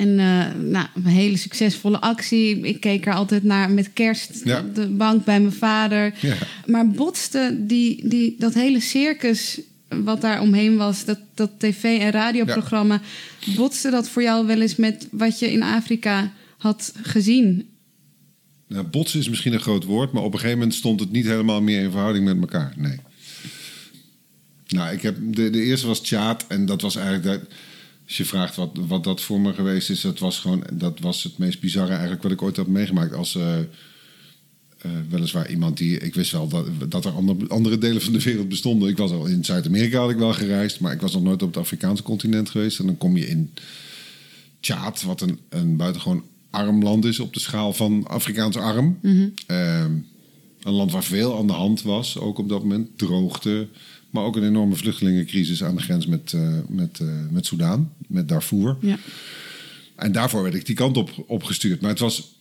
[0.00, 2.60] En eh, nou, een hele succesvolle actie.
[2.60, 4.60] Ik keek er altijd naar met kerst Ja.
[4.60, 6.14] op de bank bij mijn vader.
[6.20, 6.34] Ja.
[6.66, 12.10] Maar botste die, die, dat hele circus wat daar omheen was, dat, dat tv- en
[12.10, 13.00] radioprogramma,
[13.56, 17.68] botste dat voor jou wel eens met wat je in Afrika had gezien?
[18.66, 21.24] Nou, botsen is misschien een groot woord, maar op een gegeven moment stond het niet
[21.26, 22.72] helemaal meer in verhouding met elkaar.
[22.76, 22.96] Nee.
[24.68, 27.24] Nou, ik heb, de, de eerste was Tjaat en dat was eigenlijk...
[27.24, 27.40] Dat,
[28.10, 30.64] als je vraagt wat, wat dat voor me geweest is, dat was gewoon...
[30.72, 33.14] Dat was het meest bizarre eigenlijk wat ik ooit heb meegemaakt.
[33.14, 33.64] Als eh, eh,
[35.08, 35.98] weliswaar iemand die...
[35.98, 38.88] Ik wist wel dat, dat er andere, andere delen van de wereld bestonden.
[38.88, 41.48] Ik was al in Zuid-Amerika had ik wel gereisd, maar ik was nog nooit op
[41.48, 42.78] het Afrikaanse continent geweest.
[42.78, 43.50] En dan kom je in
[44.60, 48.98] Tjaad, wat een, een buitengewoon arm land is op de schaal van Afrikaans arm.
[49.46, 49.92] Ehm,
[50.62, 52.98] een land waar veel aan de hand was, ook op dat moment.
[52.98, 53.68] Droogte,
[54.10, 58.28] maar ook een enorme vluchtelingencrisis aan de grens met, eh met, eh met Soudaan, met
[58.28, 58.76] Darfur.
[58.80, 58.98] Ja.
[59.96, 61.80] En daarvoor werd ik die kant op opgestuurd.
[61.80, 62.34] Maar het was,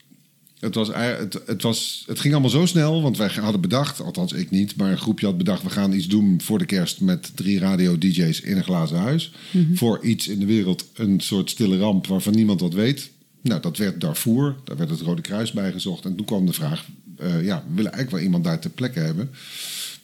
[0.59, 4.01] het, was, ei- het, het, was, het ging allemaal zo snel, want wij hadden bedacht,
[4.01, 7.01] althans ik niet, maar een groepje had bedacht: we gaan iets doen voor de kerst
[7.01, 9.31] met drie radio-DJ's in een glazen huis.
[9.73, 13.09] Voor iets in de wereld, een soort stille ramp waarvan niemand wat weet.
[13.41, 16.05] Nou, dat werd Darfur, daar werd het Rode Kruis bij gezocht.
[16.05, 16.85] En toen kwam de vraag:
[17.17, 19.29] eh, ja, we willen eigenlijk wel iemand daar ter plekke hebben.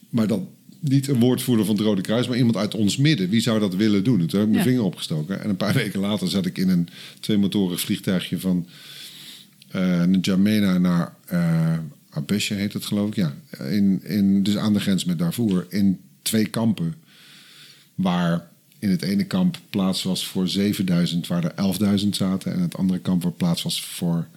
[0.10, 0.48] Maar dan
[0.80, 3.30] niet een woordvoerder van het Rode Kruis, maar iemand uit ons midden.
[3.30, 4.20] Wie zou dat willen doen?
[4.20, 4.72] En toen heb ik mijn Ja.
[4.72, 5.42] vinger opgestoken.
[5.44, 6.88] En een paar weken later zat ik in een
[7.20, 8.68] tweemotorig vliegtuigje van
[9.72, 11.16] eh N'Djamena naar
[12.10, 13.16] Abeshe, heet het geloof ik.
[13.16, 13.34] Ja,
[13.70, 15.66] in, in, dus aan de grens met Darfur.
[15.70, 16.96] In twee kampen.
[17.96, 18.48] Waar
[18.80, 22.54] in het ene kamp plaats was voor 7000, waar er 11.000 zaten.
[22.54, 24.28] En het andere kamp waar plaats was voor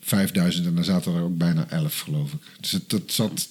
[0.00, 0.66] 5000.
[0.66, 2.40] En daar zaten er ook bijna 11, geloof ik.
[2.60, 3.48] Dus het, dat zat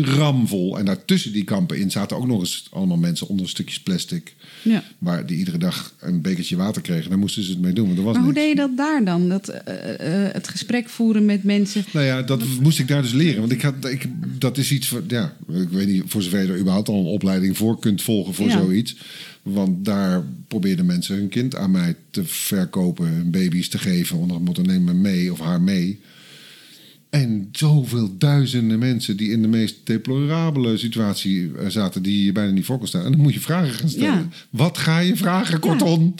[0.00, 0.78] ramvol.
[0.78, 4.34] En daartussen die kampen in zaten ook nog eens allemaal mensen onder stukjes plastic.
[4.62, 4.84] Ja.
[4.98, 7.08] Waar die iedere dag een bekertje water kregen.
[7.10, 7.86] Daar moesten ze het mee doen.
[7.86, 8.44] Want er was Maar hoe niks.
[8.44, 9.28] deed je dat daar dan?
[9.28, 11.84] Dat, eh, eh, het gesprek voeren met mensen.
[11.92, 13.40] Nou ja, dat moest ik daar dus leren.
[13.40, 14.06] Want ik had, ik,
[14.38, 17.06] dat is iets van, ja, ik weet niet voor zover je er überhaupt al een
[17.06, 18.58] opleiding voor kunt volgen voor Ja.
[18.58, 18.96] zoiets.
[19.42, 24.16] Want daar probeerden mensen hun kind aan mij te verkopen, hun baby's te geven.
[24.18, 26.00] Onder het motto neem me mee of haar mee.
[27.10, 32.52] En zoveel duizenden mensen die in de meest deplorabele situatie eh, zaten, die je bijna
[32.52, 33.06] niet voor kon stellen.
[33.06, 34.14] En dan moet je vragen gaan stellen.
[34.18, 34.28] Ja.
[34.50, 36.14] Wat ga je vragen, kortom?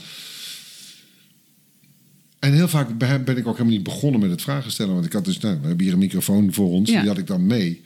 [2.38, 4.94] En heel vaak ben ik ook helemaal niet begonnen met het vragen stellen.
[4.94, 6.98] Want ik had dus, nou, we hebben hier een microfoon voor ons, Ja.
[7.00, 7.80] die had ik dan mee.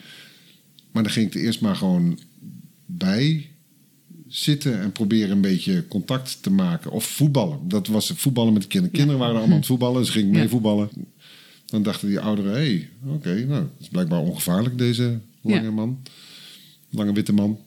[0.93, 2.19] Maar dan ging ik er eerst maar gewoon
[2.87, 3.47] bij
[4.29, 6.91] zitten en proberen een beetje contact te maken.
[6.91, 7.59] Of voetballen.
[7.69, 8.97] Dat was voetballen met de kinderen.
[8.97, 10.49] Kinderen waren allemaal aan het voetballen, dus ging ik mee Ja.
[10.49, 10.89] voetballen.
[11.73, 15.71] Dan dachten die ouderen, hé, hey, oké, nou, dat is blijkbaar ongevaarlijk, deze lange Ja.
[15.71, 16.03] man.
[16.91, 17.59] Lange witte man.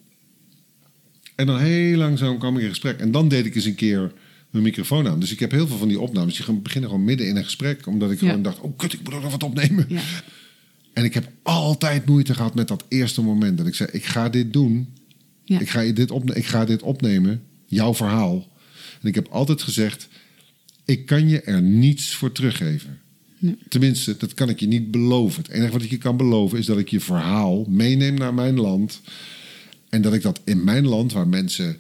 [1.36, 3.00] En dan heel langzaam kwam ik in gesprek.
[3.00, 4.12] En dan deed ik eens een keer
[4.50, 5.20] mijn microfoon aan.
[5.20, 6.36] Dus ik heb heel veel van die opnames.
[6.46, 7.88] Die beginnen gewoon midden in een gesprek.
[7.88, 8.28] Omdat ik Ja.
[8.28, 9.86] gewoon dacht, oh kut, ik moet ook nog wat opnemen.
[9.88, 10.02] Ja.
[10.94, 13.58] En ik heb altijd moeite gehad met dat eerste moment.
[13.58, 14.94] Dat ik zei, ik ga dit doen.
[15.44, 15.60] Ja.
[15.60, 17.44] Ik, ga dit opne- ik ga dit opnemen.
[17.66, 18.48] Jouw verhaal.
[19.02, 20.08] En ik heb altijd gezegd,
[20.86, 23.00] ik kan je er niets voor teruggeven.
[23.46, 23.58] Nee.
[23.70, 25.42] Tenminste, dat kan ik je niet beloven.
[25.44, 28.60] Het enige wat ik je kan beloven is dat ik je verhaal meeneem naar mijn
[28.60, 29.02] land.
[29.90, 31.78] En dat ik dat in mijn land, waar mensen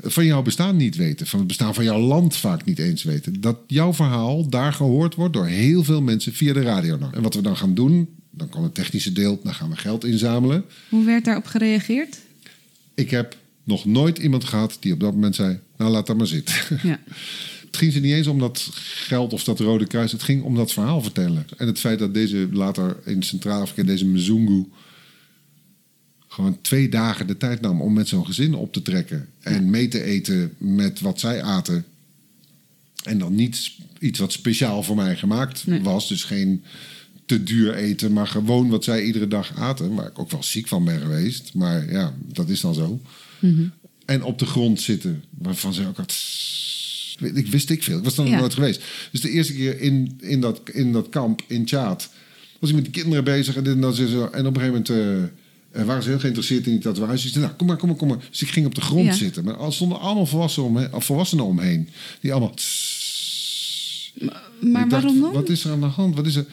[0.00, 3.40] van jouw bestaan niet weten, van het bestaan van jouw land vaak niet eens weten,
[3.40, 6.98] dat jouw verhaal daar gehoord wordt door heel veel mensen via de radio.
[7.12, 10.04] En wat we dan gaan doen, dan kan het technische deel, dan gaan we geld
[10.04, 10.64] inzamelen.
[10.88, 12.18] Hoe werd daarop gereageerd?
[12.94, 16.26] Ik heb nog nooit iemand gehad die op dat moment zei: Nou, laat dat maar
[16.26, 16.54] zitten.
[16.82, 17.00] Ja.
[17.68, 20.12] het ging ze niet eens om dat geld of dat Rode Kruis.
[20.12, 21.46] Het ging om dat verhaal vertellen.
[21.56, 24.68] En het feit dat deze later in Centraal-Afrika, deze Mzungu,
[26.28, 29.28] gewoon twee dagen de tijd nam om met zo'n gezin op te trekken.
[29.40, 31.84] En mee te eten met wat zij aten.
[33.04, 36.08] En dan niet iets wat speciaal voor mij gemaakt was.
[36.08, 36.64] Dus geen
[37.26, 39.94] te duur eten, maar gewoon wat zij iedere dag aten.
[39.94, 41.54] Waar ik ook wel ziek van ben geweest.
[41.54, 43.00] Maar ja, dat is dan zo.
[43.38, 43.68] Mhm.
[44.04, 46.16] En op de grond zitten, waarvan ze ook had.
[47.18, 47.98] Ik wist ik veel.
[47.98, 48.38] Ik was dan ja.
[48.38, 48.82] nooit geweest.
[49.10, 52.10] Dus de eerste keer in, in, dat, in dat kamp in Tjaat
[52.58, 53.56] was ik met de kinderen bezig.
[53.56, 57.32] En, en, en op een gegeven moment uh, waren ze heel geïnteresseerd in die tatoeages.
[57.32, 58.26] Ze nou, kom maar, kom maar, kom maar.
[58.30, 59.44] Dus ik ging op de grond zitten.
[59.44, 61.88] Maar er stonden allemaal volwassenen, omheen, volwassenen omheen.
[62.20, 62.54] Die allemaal...
[64.60, 65.32] Maar, waarom dan?
[65.32, 66.14] Wat is er aan de hand?
[66.14, 66.46] Wat is er?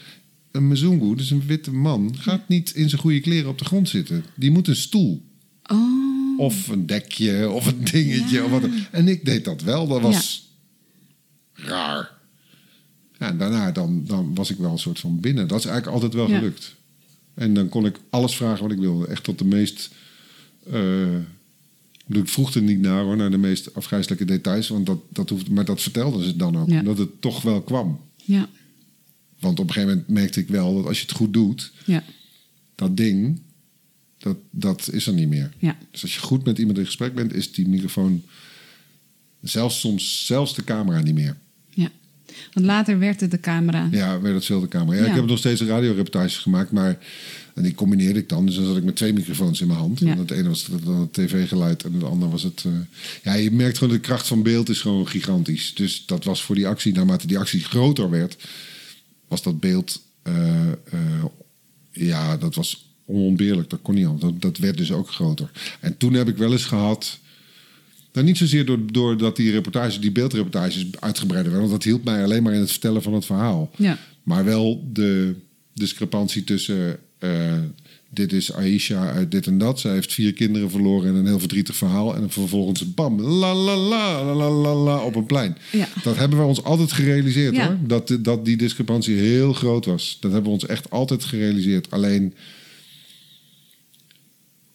[0.52, 3.90] Een Mzungu, dus een witte man, gaat niet in zijn goede kleren op de grond
[3.90, 4.26] zitten.
[4.36, 5.24] Die moet een stoel.
[5.72, 6.40] Oh.
[6.40, 8.44] Of een dekje, of een dingetje.
[8.44, 8.64] Of wat.
[8.92, 9.88] En ik deed dat wel.
[9.88, 10.50] Dat was
[11.56, 12.12] raar.
[13.20, 15.48] Ja, en daarna dan, dan was ik wel een soort van binnen.
[15.48, 16.76] Dat is eigenlijk altijd wel gelukt.
[17.34, 19.08] En dan kon ik alles vragen wat ik wilde.
[19.08, 19.90] Echt tot de meest...
[20.74, 21.16] Uh,
[22.08, 24.68] ik vroeg er niet naar hoor, naar de meest afgrijzelijke details.
[24.68, 26.86] Want dat, dat hoeft, maar dat vertelden ze dan ook.
[26.86, 28.00] Dat het toch wel kwam.
[28.16, 28.50] Ja.
[29.40, 32.04] Want op een gegeven moment merkte ik wel dat als je het goed doet, ja.
[32.76, 33.42] dat ding,
[34.18, 35.54] dat, dat is er niet meer.
[35.58, 35.78] Ja.
[35.92, 38.24] Dus als je goed met iemand in gesprek bent, is die microfoon
[39.42, 41.38] zelfs soms zelfs de camera niet meer.
[42.54, 43.88] Want later werd het de camera.
[43.92, 45.02] Ja, werd het veel de camera.
[45.02, 46.98] Ja, Ik heb nog steeds radioreportages gemaakt, maar
[47.54, 48.46] en die combineerde ik dan.
[48.46, 50.00] Dus dan zat ik met twee microfoons in mijn hand.
[50.00, 50.12] Ja.
[50.12, 52.64] En het ene was dan het tv-geluid en het andere was het...
[52.68, 52.74] Uh...
[53.24, 55.74] ja, je merkt gewoon de kracht van beeld is gewoon gigantisch.
[55.76, 58.38] Dus dat was voor die actie, naarmate die actie groter werd
[59.28, 60.72] was dat beeld, uh,
[61.92, 63.70] ja, dat was onontbeerlijk.
[63.70, 64.32] Dat kon niet anders.
[64.32, 65.52] Dat, dat werd dus ook groter.
[65.80, 67.20] En toen heb ik wel eens gehad.
[68.16, 71.70] Nou, niet zozeer door, doordat die reportages, die beeldreportages uitgebreider werden.
[71.70, 73.72] Want dat hielp mij alleen maar in het vertellen van het verhaal.
[73.78, 73.98] Ja.
[74.24, 75.36] Maar wel de
[75.74, 77.54] discrepantie tussen uh,
[78.10, 79.80] dit is Aisha uit dit en dat.
[79.80, 82.16] Zij heeft vier kinderen verloren en een heel verdrietig verhaal.
[82.16, 85.58] En vervolgens bam, la la la la la la op een plein.
[85.72, 85.88] Ja.
[86.04, 87.78] Dat hebben we ons altijd gerealiseerd hoor.
[87.88, 90.18] Dat, dat die discrepantie heel groot was.
[90.20, 91.92] Dat hebben we ons echt altijd gerealiseerd.
[91.92, 92.34] Alleen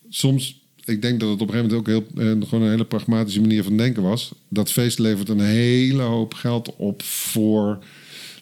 [0.09, 2.85] soms, ik denk dat het op een gegeven moment ook heel, eh, gewoon een hele
[2.85, 4.33] pragmatische manier van denken was.
[4.49, 7.79] Dat feest levert een hele hoop geld op voor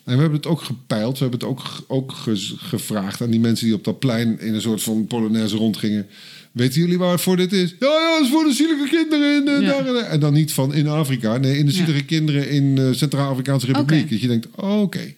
[0.09, 1.19] en we hebben het ook gepeild.
[1.19, 2.13] We hebben het ook, ook
[2.57, 6.07] gevraagd aan die mensen die op dat plein in een soort van Polonaise rondgingen.
[6.53, 7.75] Weten jullie waarvoor dit is?
[7.79, 9.47] Ja, ja, dat is voor de zielige kinderen.
[9.47, 11.37] In, uh, En dan niet van in Afrika.
[11.37, 14.11] Nee, in de zielige kinderen in uh, Centraal-Afrikaanse Republiek.
[14.11, 15.15] Dat je denkt, oké.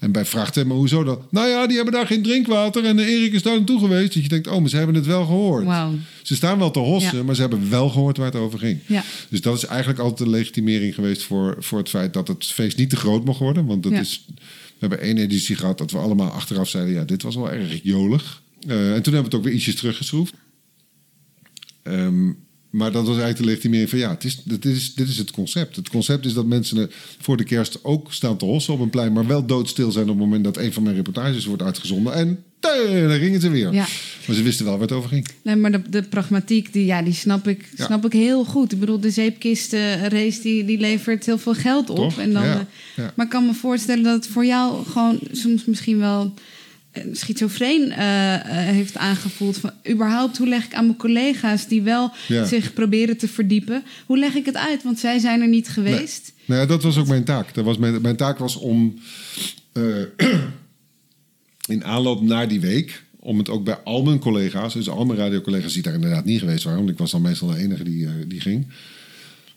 [0.00, 1.22] En bij vraagt hem, maar hoezo dan?
[1.30, 4.14] Nou ja, die hebben daar geen drinkwater en Erik is daar naartoe geweest.
[4.14, 5.64] Dat je denkt, oh, maar ze hebben het wel gehoord.
[5.64, 5.94] Wow.
[6.22, 8.78] Ze staan wel te hossen, maar ze hebben wel gehoord waar het over ging.
[8.86, 9.04] Ja.
[9.28, 12.76] Dus dat is eigenlijk altijd de legitimering geweest voor, voor het feit dat het feest
[12.76, 13.66] niet te groot mocht worden.
[13.66, 17.22] Want dat is, we hebben één editie gehad dat we allemaal achteraf zeiden, ja, dit
[17.22, 18.42] was wel erg jolig.
[18.66, 20.34] Uh, en toen hebben we het ook weer ietsjes teruggeschroefd.
[21.82, 22.36] Um,
[22.70, 25.30] maar dat was eigenlijk de legitimering van ja, het is, dit, is, dit is het
[25.30, 25.76] concept.
[25.76, 29.12] Het concept is dat mensen voor de kerst ook staan te hossen op een plein,
[29.12, 32.14] maar wel doodstil zijn op het moment dat een van mijn reportages wordt uitgezonden.
[32.14, 33.72] En daar gingen ze weer.
[33.72, 33.86] Ja.
[34.26, 35.28] Maar ze wisten wel waar het over ging.
[35.42, 38.72] Nee, maar de, de pragmatiek, die, ja, die snap, ik, snap ik heel goed.
[38.72, 42.18] Ik bedoel, de zeepkistenrace die, die levert heel veel geld op.
[42.18, 42.66] En dan, ja.
[42.96, 46.34] Eh, maar ik kan me voorstellen dat het voor jou gewoon soms misschien wel
[47.12, 47.96] schizofreen uh,
[48.44, 49.56] heeft aangevoeld.
[49.58, 53.82] Van, überhaupt, hoe leg ik aan mijn collega's die wel zich proberen te verdiepen...
[54.06, 54.82] hoe leg ik het uit?
[54.82, 56.32] Want zij zijn er niet geweest.
[56.36, 56.56] Nee.
[56.56, 57.54] Nou dat was ook mijn taak.
[57.54, 58.98] Dat was mijn, mijn taak was om
[59.72, 60.04] uh,
[61.66, 63.04] in aanloop naar die week...
[63.18, 65.72] om het ook bij al mijn collega's, dus al mijn radiocollega's...
[65.72, 66.78] die daar inderdaad niet geweest waren...
[66.78, 68.66] want ik was dan meestal de enige die, die ging...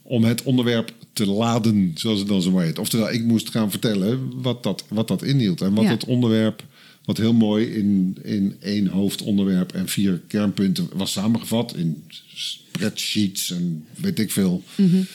[0.01, 2.79] om het onderwerp te laden, zoals het dan zo heet.
[2.79, 5.61] Oftewel, ik moest gaan vertellen wat dat, wat dat inhield...
[5.61, 6.63] en wat het onderwerp
[7.05, 11.75] wat heel mooi in, in één hoofdonderwerp en vier kernpunten was samengevat.
[11.75, 14.63] In spreadsheets en weet ik veel.
[14.75, 15.05] Mm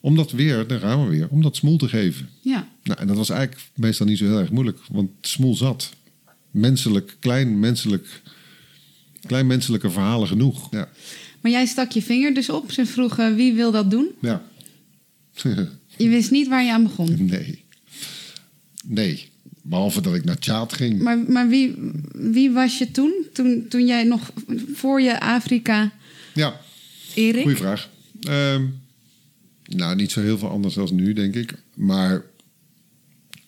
[0.00, 2.28] Om dat weer, daar gaan we weer, om dat smoel te geven.
[2.40, 2.68] Ja.
[2.82, 5.90] Nou, en dat was eigenlijk meestal niet zo heel erg moeilijk, want smoel zat.
[6.50, 8.22] Menselijk, klein menselijk,
[9.26, 10.68] klein menselijke verhalen genoeg.
[10.70, 10.88] Ja.
[11.40, 12.72] Maar jij stak je vinger dus op.
[12.72, 14.08] Ze vroegen wie wil dat doen?
[14.20, 14.42] Ja.
[15.96, 17.26] je wist niet waar je aan begon?
[17.26, 17.64] Nee.
[18.84, 19.30] Nee.
[19.62, 21.02] Behalve dat ik naar Tjaat ging.
[21.02, 21.74] Maar, maar wie,
[22.12, 23.26] wie was je toen?
[23.32, 23.66] toen?
[23.68, 24.32] Toen jij nog
[24.72, 25.92] voor je Afrika.
[26.34, 26.60] Ja,
[27.14, 27.42] Erik?
[27.42, 27.88] Goeie vraag.
[28.20, 28.64] Ehm,
[29.64, 31.54] nou, niet zo heel veel anders dan nu, denk ik.
[31.74, 32.22] Maar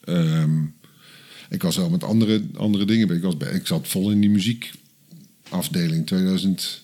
[0.05, 0.63] ehm,
[1.51, 3.11] ik was wel met andere, andere dingen.
[3.11, 6.83] Ik, was bij, ik zat vol in die muziekafdeling 2004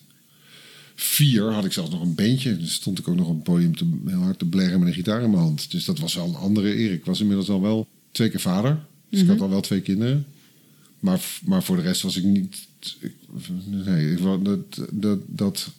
[1.00, 2.56] vier had ik zelfs nog een bandje.
[2.56, 4.94] Dus stond ik ook nog op een podium te, heel hard te blerren met een
[4.94, 5.70] gitaar in mijn hand.
[5.70, 6.98] Dus dat was wel een andere Erik.
[6.98, 8.78] Ik was inmiddels al wel twee keer vader.
[9.10, 10.26] Dus ik had al wel twee kinderen.
[11.00, 12.68] Maar, maar voor de rest was ik niet...
[13.00, 13.14] Ik,
[13.66, 14.58] nee, ik, dat,
[14.90, 15.70] dat, dat,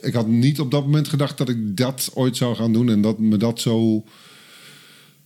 [0.00, 2.88] ik had niet op dat moment gedacht dat ik dat ooit zou gaan doen.
[2.88, 4.04] En dat me dat zo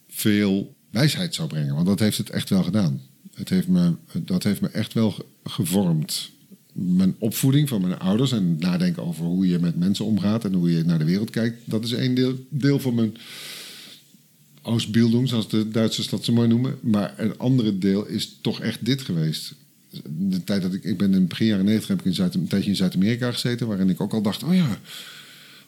[0.09, 1.75] veel wijsheid zou brengen.
[1.75, 3.01] Want dat heeft het echt wel gedaan.
[3.35, 5.15] Het heeft me, dat heeft me echt wel
[5.45, 6.31] gevormd.
[6.73, 10.73] Mijn opvoeding van mijn ouders en nadenken over hoe je met mensen omgaat en hoe
[10.73, 13.17] je naar de wereld kijkt, dat is één deel, deel van mijn
[14.69, 16.79] Ausbildung, zoals de Duitsers dat zo mooi noemen.
[16.81, 19.55] Maar een andere deel is toch echt dit geweest.
[20.05, 22.49] De tijd dat ik, ik ben in begin jaren 90 heb ik in Zuid, een
[22.49, 24.79] tijdje in Zuid-Amerika gezeten, waarin ik ook al dacht: oh ja,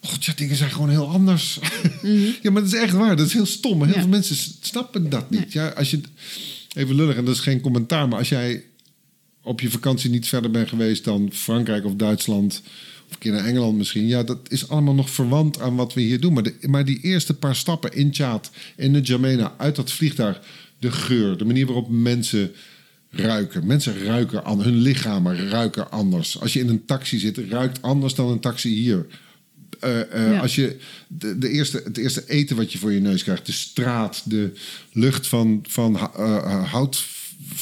[0.01, 1.59] God, ja, dingen zijn gewoon heel anders.
[2.01, 2.29] Mhm.
[2.41, 3.15] ja, maar dat is echt waar.
[3.15, 3.83] Dat is heel stom.
[3.83, 5.53] Heel veel mensen snappen dat niet.
[5.53, 6.01] Ja, als je,
[6.73, 8.63] even lullig, en dat is geen commentaar, maar als jij
[9.43, 12.61] op je vakantie niet verder bent geweest dan Frankrijk of Duitsland,
[13.11, 16.19] een keer naar Engeland misschien, ja, dat is allemaal nog verwant aan wat we hier
[16.19, 16.33] doen.
[16.33, 20.41] Maar, de, maar die eerste paar stappen in Tjaat, in de Jamena, uit dat vliegtuig,
[20.79, 22.51] de geur, de manier waarop mensen
[23.09, 23.67] ruiken.
[23.67, 26.39] Mensen ruiken aan hun lichamen ruiken anders.
[26.39, 29.05] Als je in een taxi zit, ruikt anders dan een taxi hier.
[29.83, 33.45] Uh, Als je de, de, eerste, het eerste eten wat je voor je neus krijgt,
[33.45, 34.51] de straat, de
[34.91, 36.73] lucht van, van uh,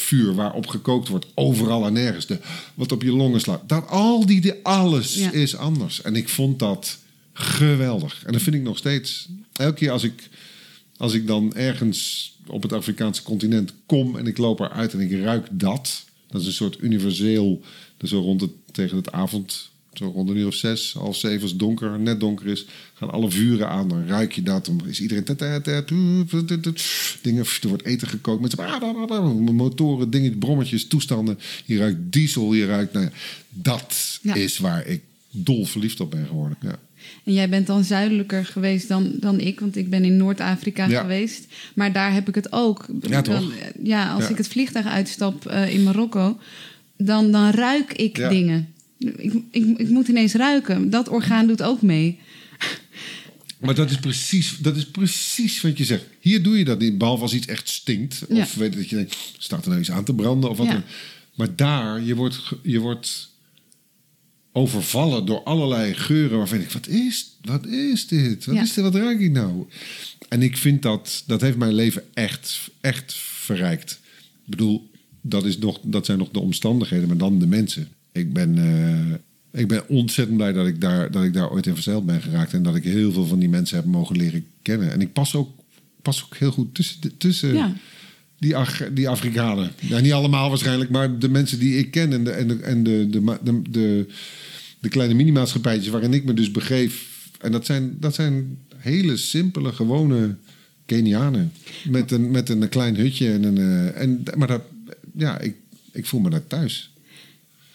[0.09, 2.39] houtvuur waarop gekookt wordt, overal en nergens, de,
[2.73, 3.69] wat op je longen slaat.
[3.69, 6.01] Dat, al die, die alles is anders.
[6.01, 6.97] En ik vond dat
[7.33, 8.23] geweldig.
[8.25, 9.27] En dat vind ik nog steeds.
[9.53, 10.29] Elke keer als ik,
[10.97, 15.23] als ik dan ergens op het Afrikaanse continent kom en ik loop eruit en ik
[15.23, 16.03] ruik dat.
[16.27, 17.61] Dat is een soort universeel,
[17.97, 19.68] dus zo rond het, tegen het avond
[19.99, 23.11] zo rond een uur of zes, half zeven als het donker, net donker is, gaan
[23.11, 23.87] alle vuren aan.
[23.87, 24.65] Dan ruik je dat.
[24.65, 25.23] Dan is iedereen...
[27.21, 28.55] Dingen, er wordt eten gekookt met
[29.51, 31.39] motoren, dingen, brommetjes, toestanden.
[31.65, 32.93] Je ruikt diesel, je ruikt...
[32.93, 33.11] Nou ja,
[33.49, 36.57] dat is waar ik dol verliefd op ben geworden.
[36.61, 36.79] Ja.
[37.23, 41.45] En jij bent dan zuidelijker geweest dan, dan ik, want ik ben in Noord-Afrika geweest.
[41.75, 42.85] Maar daar heb ik het ook.
[43.01, 43.51] Ja, toch?
[43.83, 46.37] ja als ik het vliegtuig uitstap uh, in Marokko,
[46.97, 48.73] dan, dan ruik ik dingen.
[48.99, 50.89] Ik, ik, ik moet ineens ruiken.
[50.89, 52.19] Dat orgaan doet ook mee.
[53.59, 56.05] Maar dat is, precies, dat is precies wat je zegt.
[56.19, 58.25] Hier doe je dat niet, behalve als iets echt stinkt.
[58.29, 60.83] Of weet dat je denkt, staat er nou iets aan te branden of wat ja.
[61.35, 63.29] Maar daar, je wordt, je wordt
[64.51, 68.45] overvallen door allerlei geuren waarvan ik, wat is, wat is dit?
[68.45, 68.83] Wat is dit?
[68.83, 69.67] Wat ruik ik nou?
[70.29, 73.99] En ik vind dat, dat heeft mijn leven echt, echt verrijkt.
[74.43, 74.89] Ik bedoel,
[75.21, 79.61] dat, is nog, dat zijn nog de omstandigheden, maar dan de mensen ik ben, uh,
[79.61, 82.53] ik ben ontzettend blij dat ik, daar, dat ik daar ooit in verzeild ben geraakt.
[82.53, 84.91] En dat ik heel veel van die mensen heb mogen leren kennen.
[84.91, 85.49] En ik pas ook,
[86.01, 87.75] pas ook heel goed tussen, tussen
[88.39, 88.55] die,
[88.93, 89.71] die Afrikanen.
[89.79, 92.13] Ja, niet allemaal waarschijnlijk, maar de mensen die ik ken.
[92.13, 94.05] En de, en de, en de, de, de,
[94.79, 97.07] de, kleine minimaatschappijtjes waarin ik me dus begeef.
[97.39, 100.35] En dat zijn, dat zijn hele simpele, gewone
[100.85, 101.51] Kenianen.
[101.89, 103.31] Met een, met een klein hutje.
[103.31, 104.61] En een, uh, en, maar dat,
[105.15, 105.55] ja, ik,
[105.91, 106.91] ik voel me daar thuis.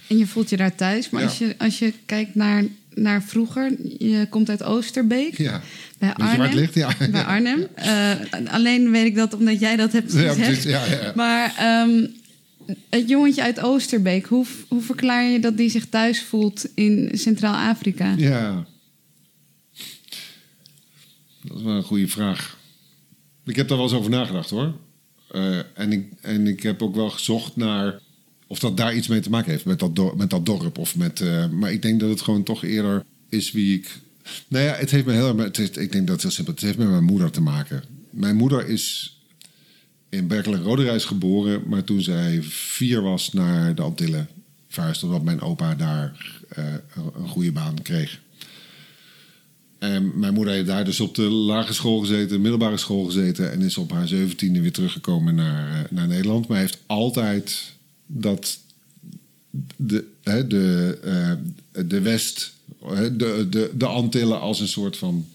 [0.09, 1.11] En je voelt je daar thuis.
[1.11, 2.65] Maar als, je, als je kijkt naar,
[2.95, 5.39] naar vroeger, je komt uit Oosterbeek.
[5.39, 5.63] Ja.
[5.99, 6.55] Bij Arnhem.
[6.55, 6.97] Ligt, ja.
[7.11, 7.67] Bij Arnhem.
[7.79, 8.13] Uh,
[8.53, 10.37] alleen weet ik dat omdat jij dat hebt gezegd.
[10.37, 11.13] Ja, precies, ja, ja.
[11.15, 12.15] Maar um,
[12.91, 18.15] het jongetje uit Oosterbeek, hoe, hoe verklaar je dat die zich thuis voelt in Centraal-Afrika?
[18.17, 18.67] Ja.
[21.43, 22.59] Dat is wel een goede vraag.
[23.45, 24.75] Ik heb daar wel eens over nagedacht hoor.
[25.33, 28.01] Uh, en, ik, en ik heb ook wel gezocht naar
[28.55, 30.79] of dat daar iets mee te maken heeft met dat, dorp, met dat dorp.
[30.79, 33.99] Of met, uh, maar ik denk dat het gewoon toch eerder is wie ik.
[34.49, 35.59] Nou ja, het heeft me heel erg.
[35.59, 37.83] Ik denk dat het heel simpel Het heeft met mijn moeder te maken.
[38.11, 39.17] Mijn moeder is
[40.09, 41.63] in Berkeley Roderijs geboren.
[41.67, 44.29] Maar toen zij vier was naar de Antillen
[44.69, 45.03] verhuisd.
[45.03, 46.65] Omdat mijn opa daar uh,
[46.95, 48.21] een goede baan kreeg.
[49.79, 53.53] En mijn moeder heeft daar dus op de lagere school gezeten, middelbare school gezeten.
[53.53, 56.49] En is op haar zeventiende weer teruggekomen naar, uh, naar Nederland.
[56.49, 57.74] Maar heeft altijd
[58.07, 58.59] dat
[59.77, 62.53] de, hè, de, uh, de West,
[63.13, 65.27] de, de, de Antillen als een soort van.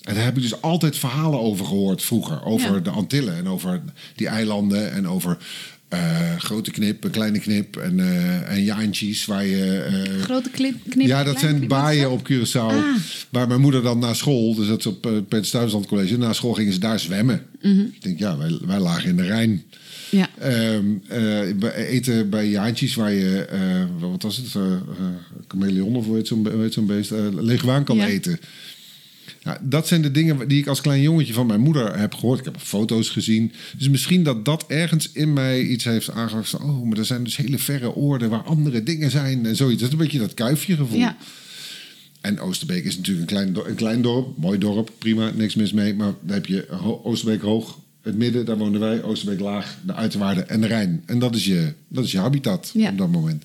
[0.00, 2.44] En daar heb ik dus altijd verhalen over gehoord vroeger.
[2.44, 3.82] Over de Antillen en over
[4.14, 5.38] die eilanden en over
[5.94, 9.86] uh, grote knip, een kleine knip en, uh, en jaantjes waar je...
[9.90, 12.54] Uh, grote knip, knip Ja, dat zijn baaien op Curaçao.
[12.54, 12.96] Ah.
[13.30, 16.52] Waar mijn moeder dan naar school, dus dat is op uh, Peter College, na school
[16.52, 17.46] gingen ze daar zwemmen.
[17.62, 17.90] Mm -hmm.
[17.94, 19.64] Ik denk, ja, wij, wij lagen in de Rijn.
[20.10, 20.30] Ja.
[20.74, 24.62] Um, uh, eten bij Jaantjes waar je, uh, wat was het, uh,
[25.48, 28.06] chameleon of hoe heet zo'n zo beest, leguaan kan ja.
[28.06, 28.38] eten.
[29.42, 32.38] Nou, dat zijn de dingen die ik als klein jongetje van mijn moeder heb gehoord.
[32.38, 33.52] Ik heb foto's gezien.
[33.78, 36.54] Dus misschien dat dat ergens in mij iets heeft aangebracht.
[36.54, 39.80] Oh, maar er zijn dus hele verre oorden waar andere dingen zijn en zoiets.
[39.80, 40.98] Dat is een beetje dat kuifje gevoel.
[40.98, 41.16] Ja.
[42.20, 45.94] En Oosterbeek is natuurlijk een klein, een klein dorp, mooi dorp, prima, niks mis mee.
[45.94, 46.68] Maar dan heb je
[47.02, 51.02] Oosterbeek hoog, het midden, daar wonen wij, Oosterbeek laag, de uiterwaarden en de Rijn.
[51.06, 53.44] En dat is je, dat is je habitat op dat moment.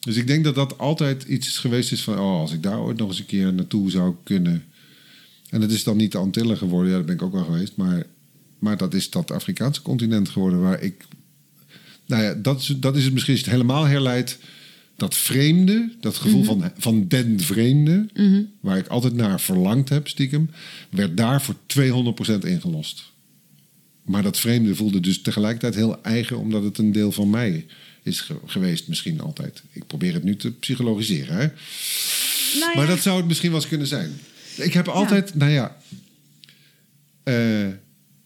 [0.00, 2.98] Dus ik denk dat dat altijd iets geweest is van, oh, als ik daar ooit
[2.98, 4.64] nog eens een keer naartoe zou kunnen.
[5.50, 7.76] En het is dan niet de Antillen geworden, ja, daar ben ik ook wel geweest.
[7.76, 8.06] Maar,
[8.58, 11.04] maar dat is dat Afrikaanse continent geworden waar ik.
[12.06, 14.38] Nou ja, dat is, dat is het misschien als het helemaal herleidt.
[14.96, 16.48] Dat vreemde, dat gevoel mhm.
[16.48, 18.42] van, van den vreemde, mhm.
[18.60, 20.50] waar ik altijd naar verlangd heb, stiekem,
[20.90, 23.16] werd daar voor 200% ingelost.
[24.08, 27.66] Maar dat vreemde voelde dus tegelijkertijd heel eigen, omdat het een deel van mij
[28.02, 29.62] is geweest, misschien altijd.
[29.72, 31.36] Ik probeer het nu te psychologiseren.
[31.36, 31.46] Hè?
[32.58, 32.72] Nou ja.
[32.74, 34.10] Maar dat zou het misschien wel eens kunnen zijn.
[34.56, 35.76] Ik heb altijd, nou ja,
[37.24, 37.68] uh,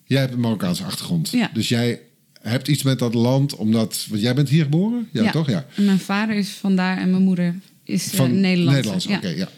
[0.04, 1.30] jij hebt een Marokkaanse achtergrond.
[1.30, 1.50] Ja.
[1.54, 2.00] Dus jij
[2.40, 4.06] hebt iets met dat land, omdat.
[4.08, 5.08] Want jij bent hier geboren?
[5.12, 5.48] Ja, toch?
[5.48, 5.66] Ja.
[5.76, 7.54] mijn vader is vandaar en mijn moeder
[7.84, 9.06] is uh, van Nederlands.
[9.06, 9.48] oké, ja.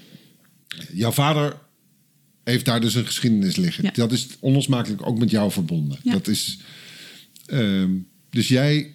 [0.93, 1.57] Jouw vader
[2.45, 3.90] heeft daar dus een geschiedenis liggen.
[3.95, 5.99] Dat is onlosmakelijk ook met jou verbonden.
[6.03, 6.59] Dat is.
[7.47, 7.84] Uh,
[8.30, 8.90] dus jij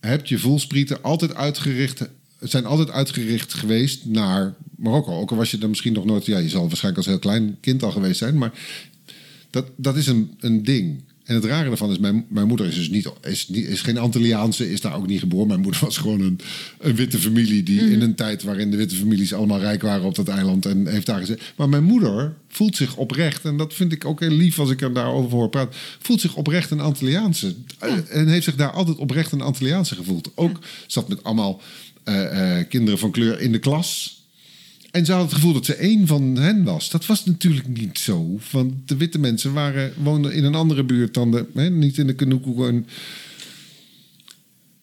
[0.00, 2.08] hebt je voelsprieten altijd uitgericht,
[2.40, 5.20] zijn altijd uitgericht geweest naar Marokko.
[5.20, 7.56] Ook al was je dan misschien nog nooit, ja, je zal waarschijnlijk als heel klein
[7.60, 8.52] kind al geweest zijn, maar
[9.50, 11.02] dat, dat is een, een ding.
[11.28, 13.98] En het rare daarvan is, mijn, mijn moeder is dus niet, is, niet, is geen
[13.98, 15.46] Antilliaanse, is daar ook niet geboren.
[15.46, 16.40] Mijn moeder was gewoon een,
[16.78, 17.92] een witte familie die mhm.
[17.92, 21.06] in een tijd waarin de witte families allemaal rijk waren op dat eiland en heeft
[21.06, 21.42] daar gezet.
[21.56, 24.80] Maar mijn moeder voelt zich oprecht, en dat vind ik ook heel lief als ik
[24.80, 27.54] er daarover hoor praten, voelt zich oprecht een Antilliaanse.
[28.08, 30.30] En heeft zich daar altijd oprecht een Antilliaanse gevoeld.
[30.34, 31.60] Ook zat met allemaal
[32.04, 34.17] uh, uh, kinderen van kleur in de klas.
[34.90, 36.90] En ze had het gevoel dat ze één van hen was.
[36.90, 38.38] Dat was natuurlijk niet zo.
[38.50, 41.46] Want de witte mensen waren, woonden in een andere buurt dan de.
[41.54, 42.84] Hè, niet in de Kanoekoe.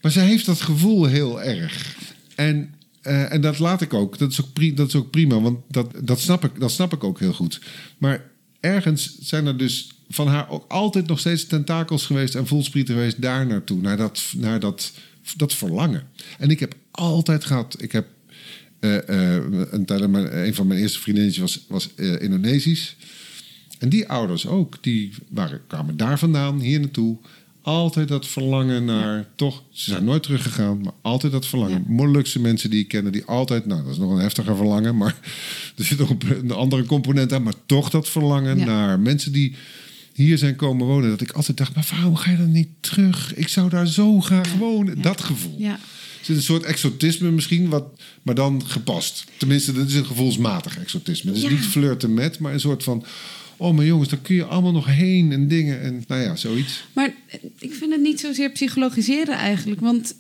[0.01, 1.97] Maar ze heeft dat gevoel heel erg.
[2.35, 4.17] En, uh, en dat laat ik ook.
[4.17, 6.93] Dat is ook, pri dat is ook prima, want dat, dat, snap ik, dat snap
[6.93, 7.61] ik ook heel goed.
[7.97, 8.23] Maar
[8.59, 13.21] ergens zijn er dus van haar ook altijd nog steeds tentakels geweest en voelsprieten geweest
[13.21, 13.81] daar naartoe.
[13.81, 14.91] Naar dat, naar dat,
[15.37, 16.07] dat verlangen.
[16.37, 17.75] En ik heb altijd gehad.
[17.81, 18.07] Ik heb
[18.85, 22.95] een, een van mijn eerste vriendinnetjes was, was uh, Indonesisch.
[23.79, 27.17] En die ouders ook, die waren, kwamen daar vandaan, hier naartoe.
[27.61, 31.85] Altijd dat verlangen naar, toch, ze zijn nooit teruggegaan, maar altijd dat verlangen.
[31.87, 31.93] Ja.
[31.93, 35.15] Molukse mensen die ik kende, die altijd, nou dat is nog een heftiger verlangen, maar
[35.77, 39.55] er zit nog een andere component aan, maar toch dat verlangen naar mensen die
[40.13, 41.09] hier zijn komen wonen.
[41.09, 43.35] Dat ik altijd dacht, maar waarom ga je dan niet terug?
[43.35, 45.01] Ik zou daar zo graag wonen.
[45.01, 45.55] Dat gevoel.
[45.57, 45.79] Ja
[46.25, 47.85] zit een soort exotisme misschien, wat,
[48.21, 49.25] maar dan gepast.
[49.37, 51.31] Tenminste, dat is een gevoelsmatig exotisme.
[51.31, 53.05] Het is niet flirten met, maar een soort van...
[53.57, 55.81] Oh, maar jongens, daar kun je allemaal nog heen en dingen.
[55.81, 56.83] En nou ja, zoiets.
[56.93, 57.13] Maar
[57.59, 59.81] ik vind het niet zozeer psychologiseren eigenlijk.
[59.81, 60.15] Want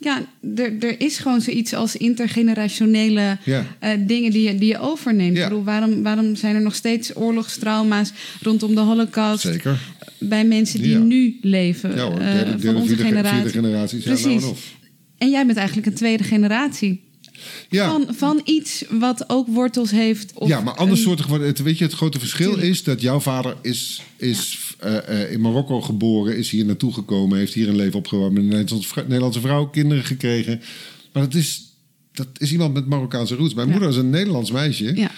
[0.00, 0.26] ja,
[0.56, 3.60] er, er is gewoon zoiets als intergenerationele uh,
[4.06, 5.36] dingen die je, die je overneemt.
[5.36, 5.48] Ja.
[5.48, 9.42] Bedoel, waarom, waarom zijn er nog steeds oorlogstrauma's rondom de Holocaust?
[9.42, 9.80] Zeker.
[10.18, 11.94] Bij mensen die nu leven.
[11.96, 13.40] Ja hoor, derde, uh, derde, van onze vierde, generatie.
[13.40, 14.00] Vierde generatie.
[14.00, 14.44] Precies.
[15.22, 17.00] En jij bent eigenlijk een tweede generatie.
[17.68, 17.90] Ja.
[17.90, 20.32] Van, van iets wat ook wortels heeft.
[20.44, 21.26] ja, maar anders soortig.
[21.26, 26.36] Weet je, het grote verschil is dat jouw vader is, is uh, in Marokko geboren,
[26.36, 30.60] is hier naartoe gekomen, heeft hier een leven opgebouwd met een Nederlandse vrouw, kinderen gekregen.
[31.12, 31.62] Maar dat is,
[32.12, 33.54] dat is iemand met Marokkaanse roots.
[33.54, 34.96] Mijn moeder is een Nederlands meisje.
[34.96, 35.10] Ja.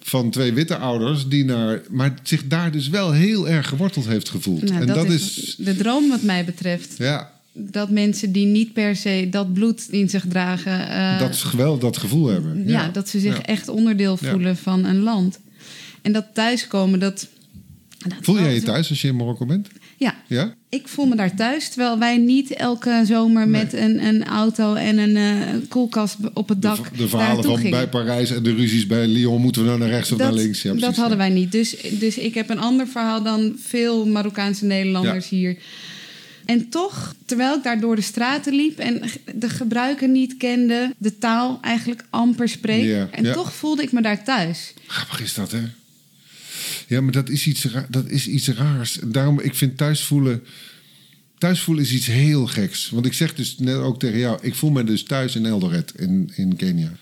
[0.00, 4.28] Van twee witte ouders, die naar, maar zich daar dus wel heel erg geworteld heeft
[4.28, 4.62] gevoeld.
[4.62, 6.94] Nou, en dat, is, is de droom, wat mij betreft.
[6.98, 10.80] Ja, dat mensen die niet per se dat bloed in zich dragen.
[10.80, 12.68] Uh, dat geweld, dat gevoel hebben.
[12.68, 15.38] Ja, dat ze zich echt onderdeel voelen van een land.
[16.02, 17.28] En dat thuiskomen, dat.
[18.20, 19.68] Voel jij je thuis als je in Marokko bent?
[19.96, 20.14] Ja.
[20.26, 21.68] ja, ik voel me daar thuis.
[21.68, 26.62] Terwijl wij niet elke zomer met een, een auto en een uh, koelkast op het
[26.62, 26.90] dak.
[26.90, 29.88] De, de verhalen van bij Parijs en de ruzies bij Lyon moeten we nou naar
[29.88, 30.62] rechts of naar links.
[30.62, 31.52] Ja, dat hadden wij niet.
[31.52, 35.56] Dus, dus ik heb een ander verhaal dan veel Marokkaanse Nederlanders hier.
[36.50, 39.02] En toch, terwijl ik daar door de straten liep en
[39.34, 43.08] de gebruiken niet kende, de taal eigenlijk amper spreek.
[43.10, 44.74] en toch voelde ik me daar thuis.
[44.86, 45.62] Grappig is dat, hè?
[46.86, 48.98] Ja, maar dat is iets, dat is iets raars.
[49.04, 50.44] Daarom, ik vind thuisvoelen...
[51.38, 52.90] Thuisvoelen is iets heel geks.
[52.90, 54.38] Want ik zeg dus net ook tegen jou...
[54.42, 56.92] ik voel me dus thuis in Eldoret in, in Kenia.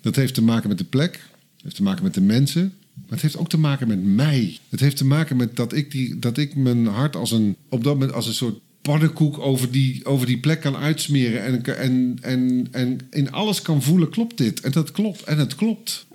[0.00, 1.12] Dat heeft te maken met de plek.
[1.12, 2.72] Dat heeft te maken met de mensen.
[3.02, 4.58] Maar het heeft ook te maken met mij.
[4.68, 7.84] Het heeft te maken met dat ik, die, dat ik mijn hart als een, op
[7.84, 11.42] dat moment als een soort paddenkoek over die, over die plek kan uitsmeren.
[11.42, 14.60] En, en, en, en in alles kan voelen, klopt dit?
[14.60, 15.22] En dat klopt.
[15.22, 16.06] En het klopt.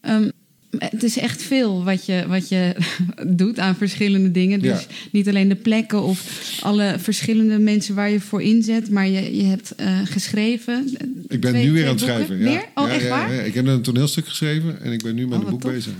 [0.00, 0.28] Ehm,
[0.78, 2.76] het is echt veel wat je, wat je
[3.26, 4.60] doet aan verschillende dingen.
[4.60, 9.36] Dus niet alleen de plekken of alle verschillende mensen waar je voor inzet, maar je,
[9.36, 10.96] je hebt uh, geschreven.
[11.28, 12.38] Ik ben nu weer aan het schrijven.
[12.38, 12.64] Ja.
[12.74, 13.32] Oh, echt waar?
[13.32, 15.92] ik heb een toneelstuk geschreven en ik ben nu met oh, een boek bezig.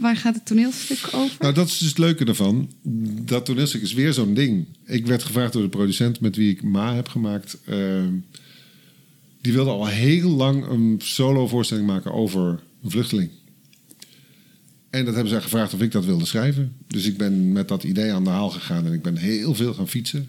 [0.00, 1.36] Waar gaat het toneelstuk over?
[1.38, 2.70] Nou, dat is dus het leuke ervan.
[3.24, 4.66] Dat toneelstuk is weer zo'n ding.
[4.86, 7.58] Ik werd gevraagd door de producent met wie ik Ma heb gemaakt.
[7.68, 7.76] Uh,
[9.40, 13.30] die wilde al heel lang een solo voorstelling maken over een vluchteling.
[14.90, 16.72] En dat hebben ze gevraagd of ik dat wilde schrijven.
[16.86, 19.74] Dus ik ben met dat idee aan de haal gegaan en ik ben heel veel
[19.74, 20.28] gaan fietsen.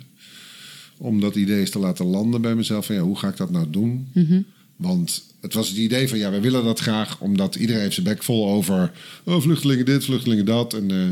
[0.97, 2.85] Om dat idee eens te laten landen bij mezelf.
[2.85, 4.07] Van, ja, hoe ga ik dat nou doen?
[4.13, 4.41] Mhm.
[4.75, 8.05] Want het was het idee van ja, wij willen dat graag, omdat iedereen heeft zijn
[8.05, 8.91] bek vol over
[9.23, 10.73] oh, vluchtelingen dit, vluchtelingen dat.
[10.73, 11.03] En uh,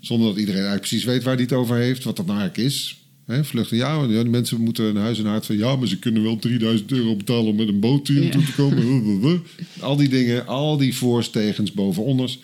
[0.00, 2.68] zonder dat iedereen eigenlijk precies weet waar die het over heeft, wat dat nou eigenlijk
[2.68, 3.02] is.
[3.24, 5.98] Hè, vluchten, ja, ja, die mensen moeten een huis en hart van ja, maar ze
[5.98, 9.42] kunnen wel 3000 euro betalen om met een boot hier naartoe te komen.
[9.80, 12.38] al die dingen, al die voorstegens, bovenonders.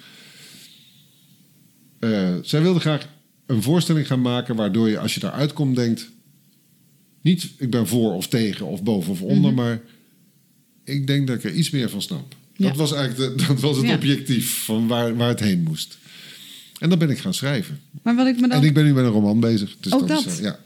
[2.05, 3.09] Uh, zij wilde graag
[3.47, 6.11] een voorstelling gaan maken waardoor je, als je daaruit komt, denkt:
[7.21, 9.63] niet ik ben voor of tegen of boven of onder, mhm.
[9.63, 9.81] maar
[10.85, 12.35] ik denk dat ik er iets meer van snap.
[12.57, 15.99] Dat was eigenlijk de, dat was het objectief van waar, waar het heen moest.
[16.79, 17.81] En dan ben ik gaan schrijven.
[18.03, 18.61] Maar wat ik me dan...
[18.61, 19.77] En ik ben nu met een roman bezig.
[19.81, 20.27] Dus ook dat?
[20.27, 20.59] Is, ja.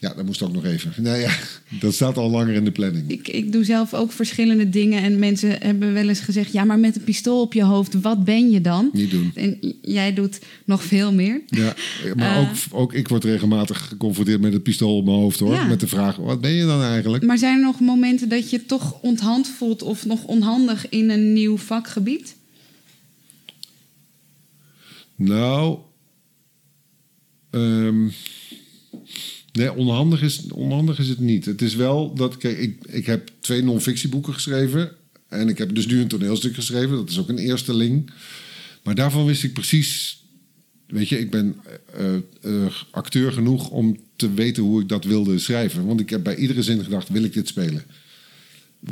[0.00, 0.92] Ja, dat moest ook nog even.
[1.02, 1.36] Nou ja,
[1.80, 3.10] dat staat al langer in de planning.
[3.10, 5.02] Ik, ik doe zelf ook verschillende dingen.
[5.02, 8.24] En mensen hebben wel eens gezegd: ja, maar met een pistool op je hoofd, wat
[8.24, 8.90] ben je dan?
[8.92, 9.32] Niet doen.
[9.34, 11.40] En jij doet nog veel meer.
[11.46, 11.74] Ja,
[12.16, 15.66] maar ook, ook ik word regelmatig geconfronteerd met het pistool op mijn hoofd hoor.
[15.66, 17.24] Met de vraag: wat ben je dan eigenlijk?
[17.24, 21.32] Maar zijn er nog momenten dat je toch onthand voelt of nog onhandig in een
[21.32, 22.36] nieuw vakgebied?
[25.16, 25.78] Nou.
[27.50, 28.12] Um,
[29.58, 31.44] Nee, onhandig is, onhandig is het niet.
[31.44, 34.90] Het is wel dat, ik, ik heb twee non-fictieboeken geschreven.
[35.28, 36.96] En ik heb dus nu een toneelstuk geschreven.
[36.96, 38.10] Dat is ook een eersteling.
[38.82, 40.22] Maar daarvan wist ik precies.
[40.86, 41.56] Weet je, ik ben
[42.00, 45.86] uh, uh, acteur genoeg om te weten hoe ik dat wilde schrijven.
[45.86, 47.82] Want ik heb bij iedere zin gedacht: wil ik dit spelen?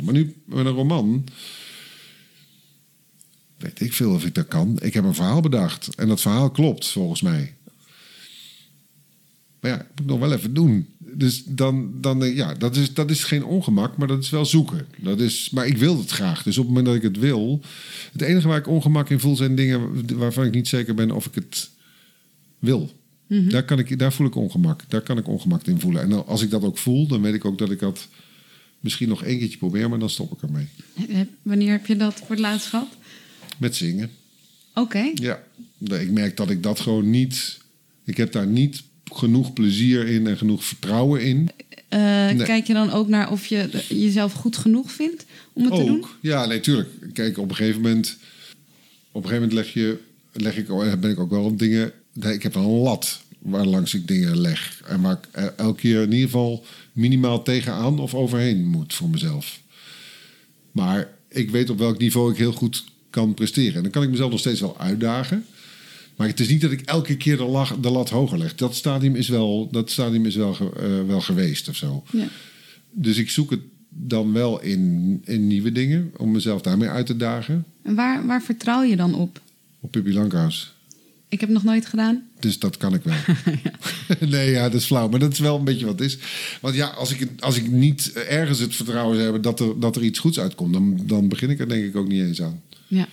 [0.03, 1.23] Maar nu met een roman.
[3.57, 4.79] Weet ik veel of ik dat kan.
[4.81, 5.95] Ik heb een verhaal bedacht.
[5.95, 7.53] En dat verhaal klopt volgens mij.
[9.63, 10.87] Maar ja, ik moet nog wel even doen.
[10.97, 14.87] Dus dan, dan ja, dat is, dat is geen ongemak, maar dat is wel zoeken.
[14.97, 16.43] Dat is, maar ik wil het graag.
[16.43, 17.61] Dus op het moment dat ik het wil.
[18.11, 21.25] Het enige waar ik ongemak in voel zijn dingen waarvan ik niet zeker ben of
[21.25, 21.69] ik het
[22.59, 22.91] wil.
[23.27, 23.49] Mhm.
[23.49, 24.81] daar, kan ik, daar voel ik ongemak.
[24.87, 26.01] Daar kan ik ongemak in voelen.
[26.01, 28.07] En als ik dat ook voel, dan weet ik ook dat ik dat
[28.79, 30.67] misschien nog één keertje probeer, maar dan stop ik ermee.
[31.41, 32.87] Wanneer heb je dat voor het laatst gehad?
[33.57, 34.09] Met zingen.
[34.73, 35.11] Oké.
[35.13, 35.43] Ja,
[35.77, 37.57] ik merk dat ik dat gewoon niet.
[38.05, 41.49] Ik heb daar niet genoeg plezier in en genoeg vertrouwen in.
[41.89, 45.85] Uh, Kijk je dan ook naar of je jezelf goed genoeg vindt om het te
[45.85, 46.05] doen?
[46.19, 46.89] Ja, nee, tuurlijk.
[47.13, 48.17] Kijk, op een gegeven moment,
[49.11, 49.97] op een gegeven moment leg, je,
[50.31, 50.67] leg ik,
[50.99, 51.91] ben ik ook wel op dingen.
[52.21, 54.81] Ik heb een lat waar langs ik dingen leg.
[54.87, 59.59] En waar ik elke keer in ieder geval minimaal tegenaan of overheen moet voor mezelf.
[60.71, 63.75] Maar ik weet op welk niveau ik heel goed kan presteren.
[63.75, 65.45] En dan kan ik mezelf nog steeds wel uitdagen.
[66.15, 68.55] Maar het is niet dat ik elke keer de, lat, de lat hoger leg.
[68.55, 72.03] Dat stadium is wel, dat stadium is wel, uh, wel geweest of zo.
[72.11, 72.27] Ja.
[72.91, 77.17] Dus ik zoek het dan wel in, in nieuwe dingen om mezelf daarmee uit te
[77.17, 77.65] dagen.
[77.83, 79.41] En waar, waar vertrouw je dan op?
[79.79, 80.73] Op Pippi Lankhuis.
[81.27, 82.23] Ik heb nog nooit gedaan.
[82.39, 83.15] Dus dat kan ik wel.
[84.29, 85.09] nee, ja, dat is flauw.
[85.09, 86.17] Maar dat is wel een beetje wat het is.
[86.61, 90.03] Want ja, als ik, als ik niet ergens het vertrouwen heb dat er, dat er
[90.03, 92.61] iets goeds uitkomt, dan, dan begin ik er denk ik ook niet eens aan.
[92.87, 93.07] Ja.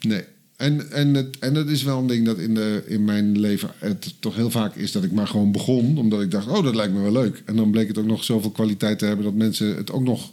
[0.00, 0.22] Nee.
[0.56, 3.70] En, en, het, en het is wel een ding dat in, de, in mijn leven
[3.78, 5.98] het toch heel vaak is dat ik maar gewoon begon.
[5.98, 7.42] Omdat ik dacht, oh, dat lijkt me wel leuk.
[7.44, 10.30] En dan bleek het ook nog zoveel kwaliteit te hebben dat mensen het ook nog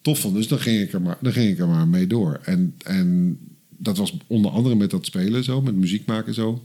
[0.00, 0.40] tof vonden.
[0.40, 2.40] Dus dan ging ik er maar, dan ging ik er maar mee door.
[2.44, 6.64] En, en dat was onder andere met dat spelen zo, met muziek maken zo.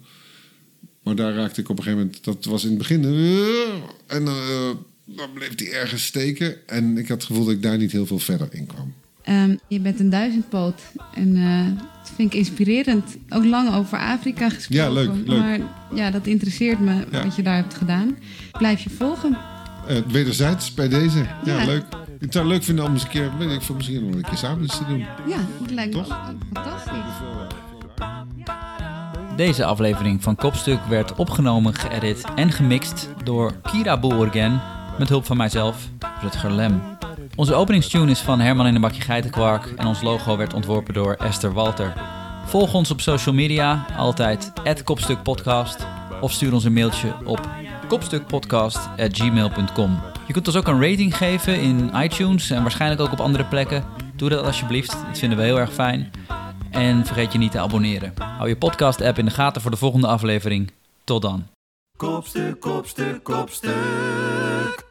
[1.03, 3.03] Maar daar raakte ik op een gegeven moment, dat was in het begin.
[4.07, 4.69] en uh,
[5.05, 6.67] dan bleef die ergens steken.
[6.67, 8.93] En ik had het gevoel dat ik daar niet heel veel verder in kwam.
[9.29, 10.81] Um, je bent een duizendpoot.
[11.13, 13.17] En uh, dat vind ik inspirerend.
[13.29, 14.85] Ook lang over Afrika gesproken.
[14.85, 15.11] Ja, leuk.
[15.25, 15.39] leuk.
[15.39, 15.59] Maar
[15.93, 18.17] ja, dat interesseert me wat je daar hebt gedaan.
[18.51, 19.37] Blijf je volgen.
[19.89, 21.25] Uh, wederzijds bij deze.
[21.45, 21.83] Ja, ja, leuk.
[22.19, 24.21] Ik zou het leuk vinden om eens een keer, weet ik veel, misschien nog een
[24.21, 24.99] keer samen iets te doen.
[25.27, 26.03] Ja, dat lijkt me
[26.53, 26.93] fantastisch.
[29.35, 34.61] Deze aflevering van Kopstuk werd opgenomen, geëdit en gemixt door Kira Boergen
[34.97, 35.89] met hulp van mijzelf,
[36.21, 36.94] Rutger Lem.
[37.35, 41.13] Onze openingstune is van Herman in een bakje geitenkwark en ons logo werd ontworpen door
[41.13, 41.93] Esther Walter.
[42.45, 45.87] Volg ons op social media, altijd kopstukpodcast
[46.21, 47.49] of stuur ons een mailtje op
[47.87, 49.99] kopstukpodcast.gmail.com.
[50.27, 53.83] Je kunt ons ook een rating geven in iTunes en waarschijnlijk ook op andere plekken.
[54.15, 56.11] Doe dat alsjeblieft, dat vinden we heel erg fijn.
[56.69, 58.13] En vergeet je niet te abonneren.
[58.37, 60.71] Hou je podcast-app in de gaten voor de volgende aflevering.
[61.03, 61.47] Tot dan.
[61.97, 64.84] Kopstuk, kopstuk, kopstuk.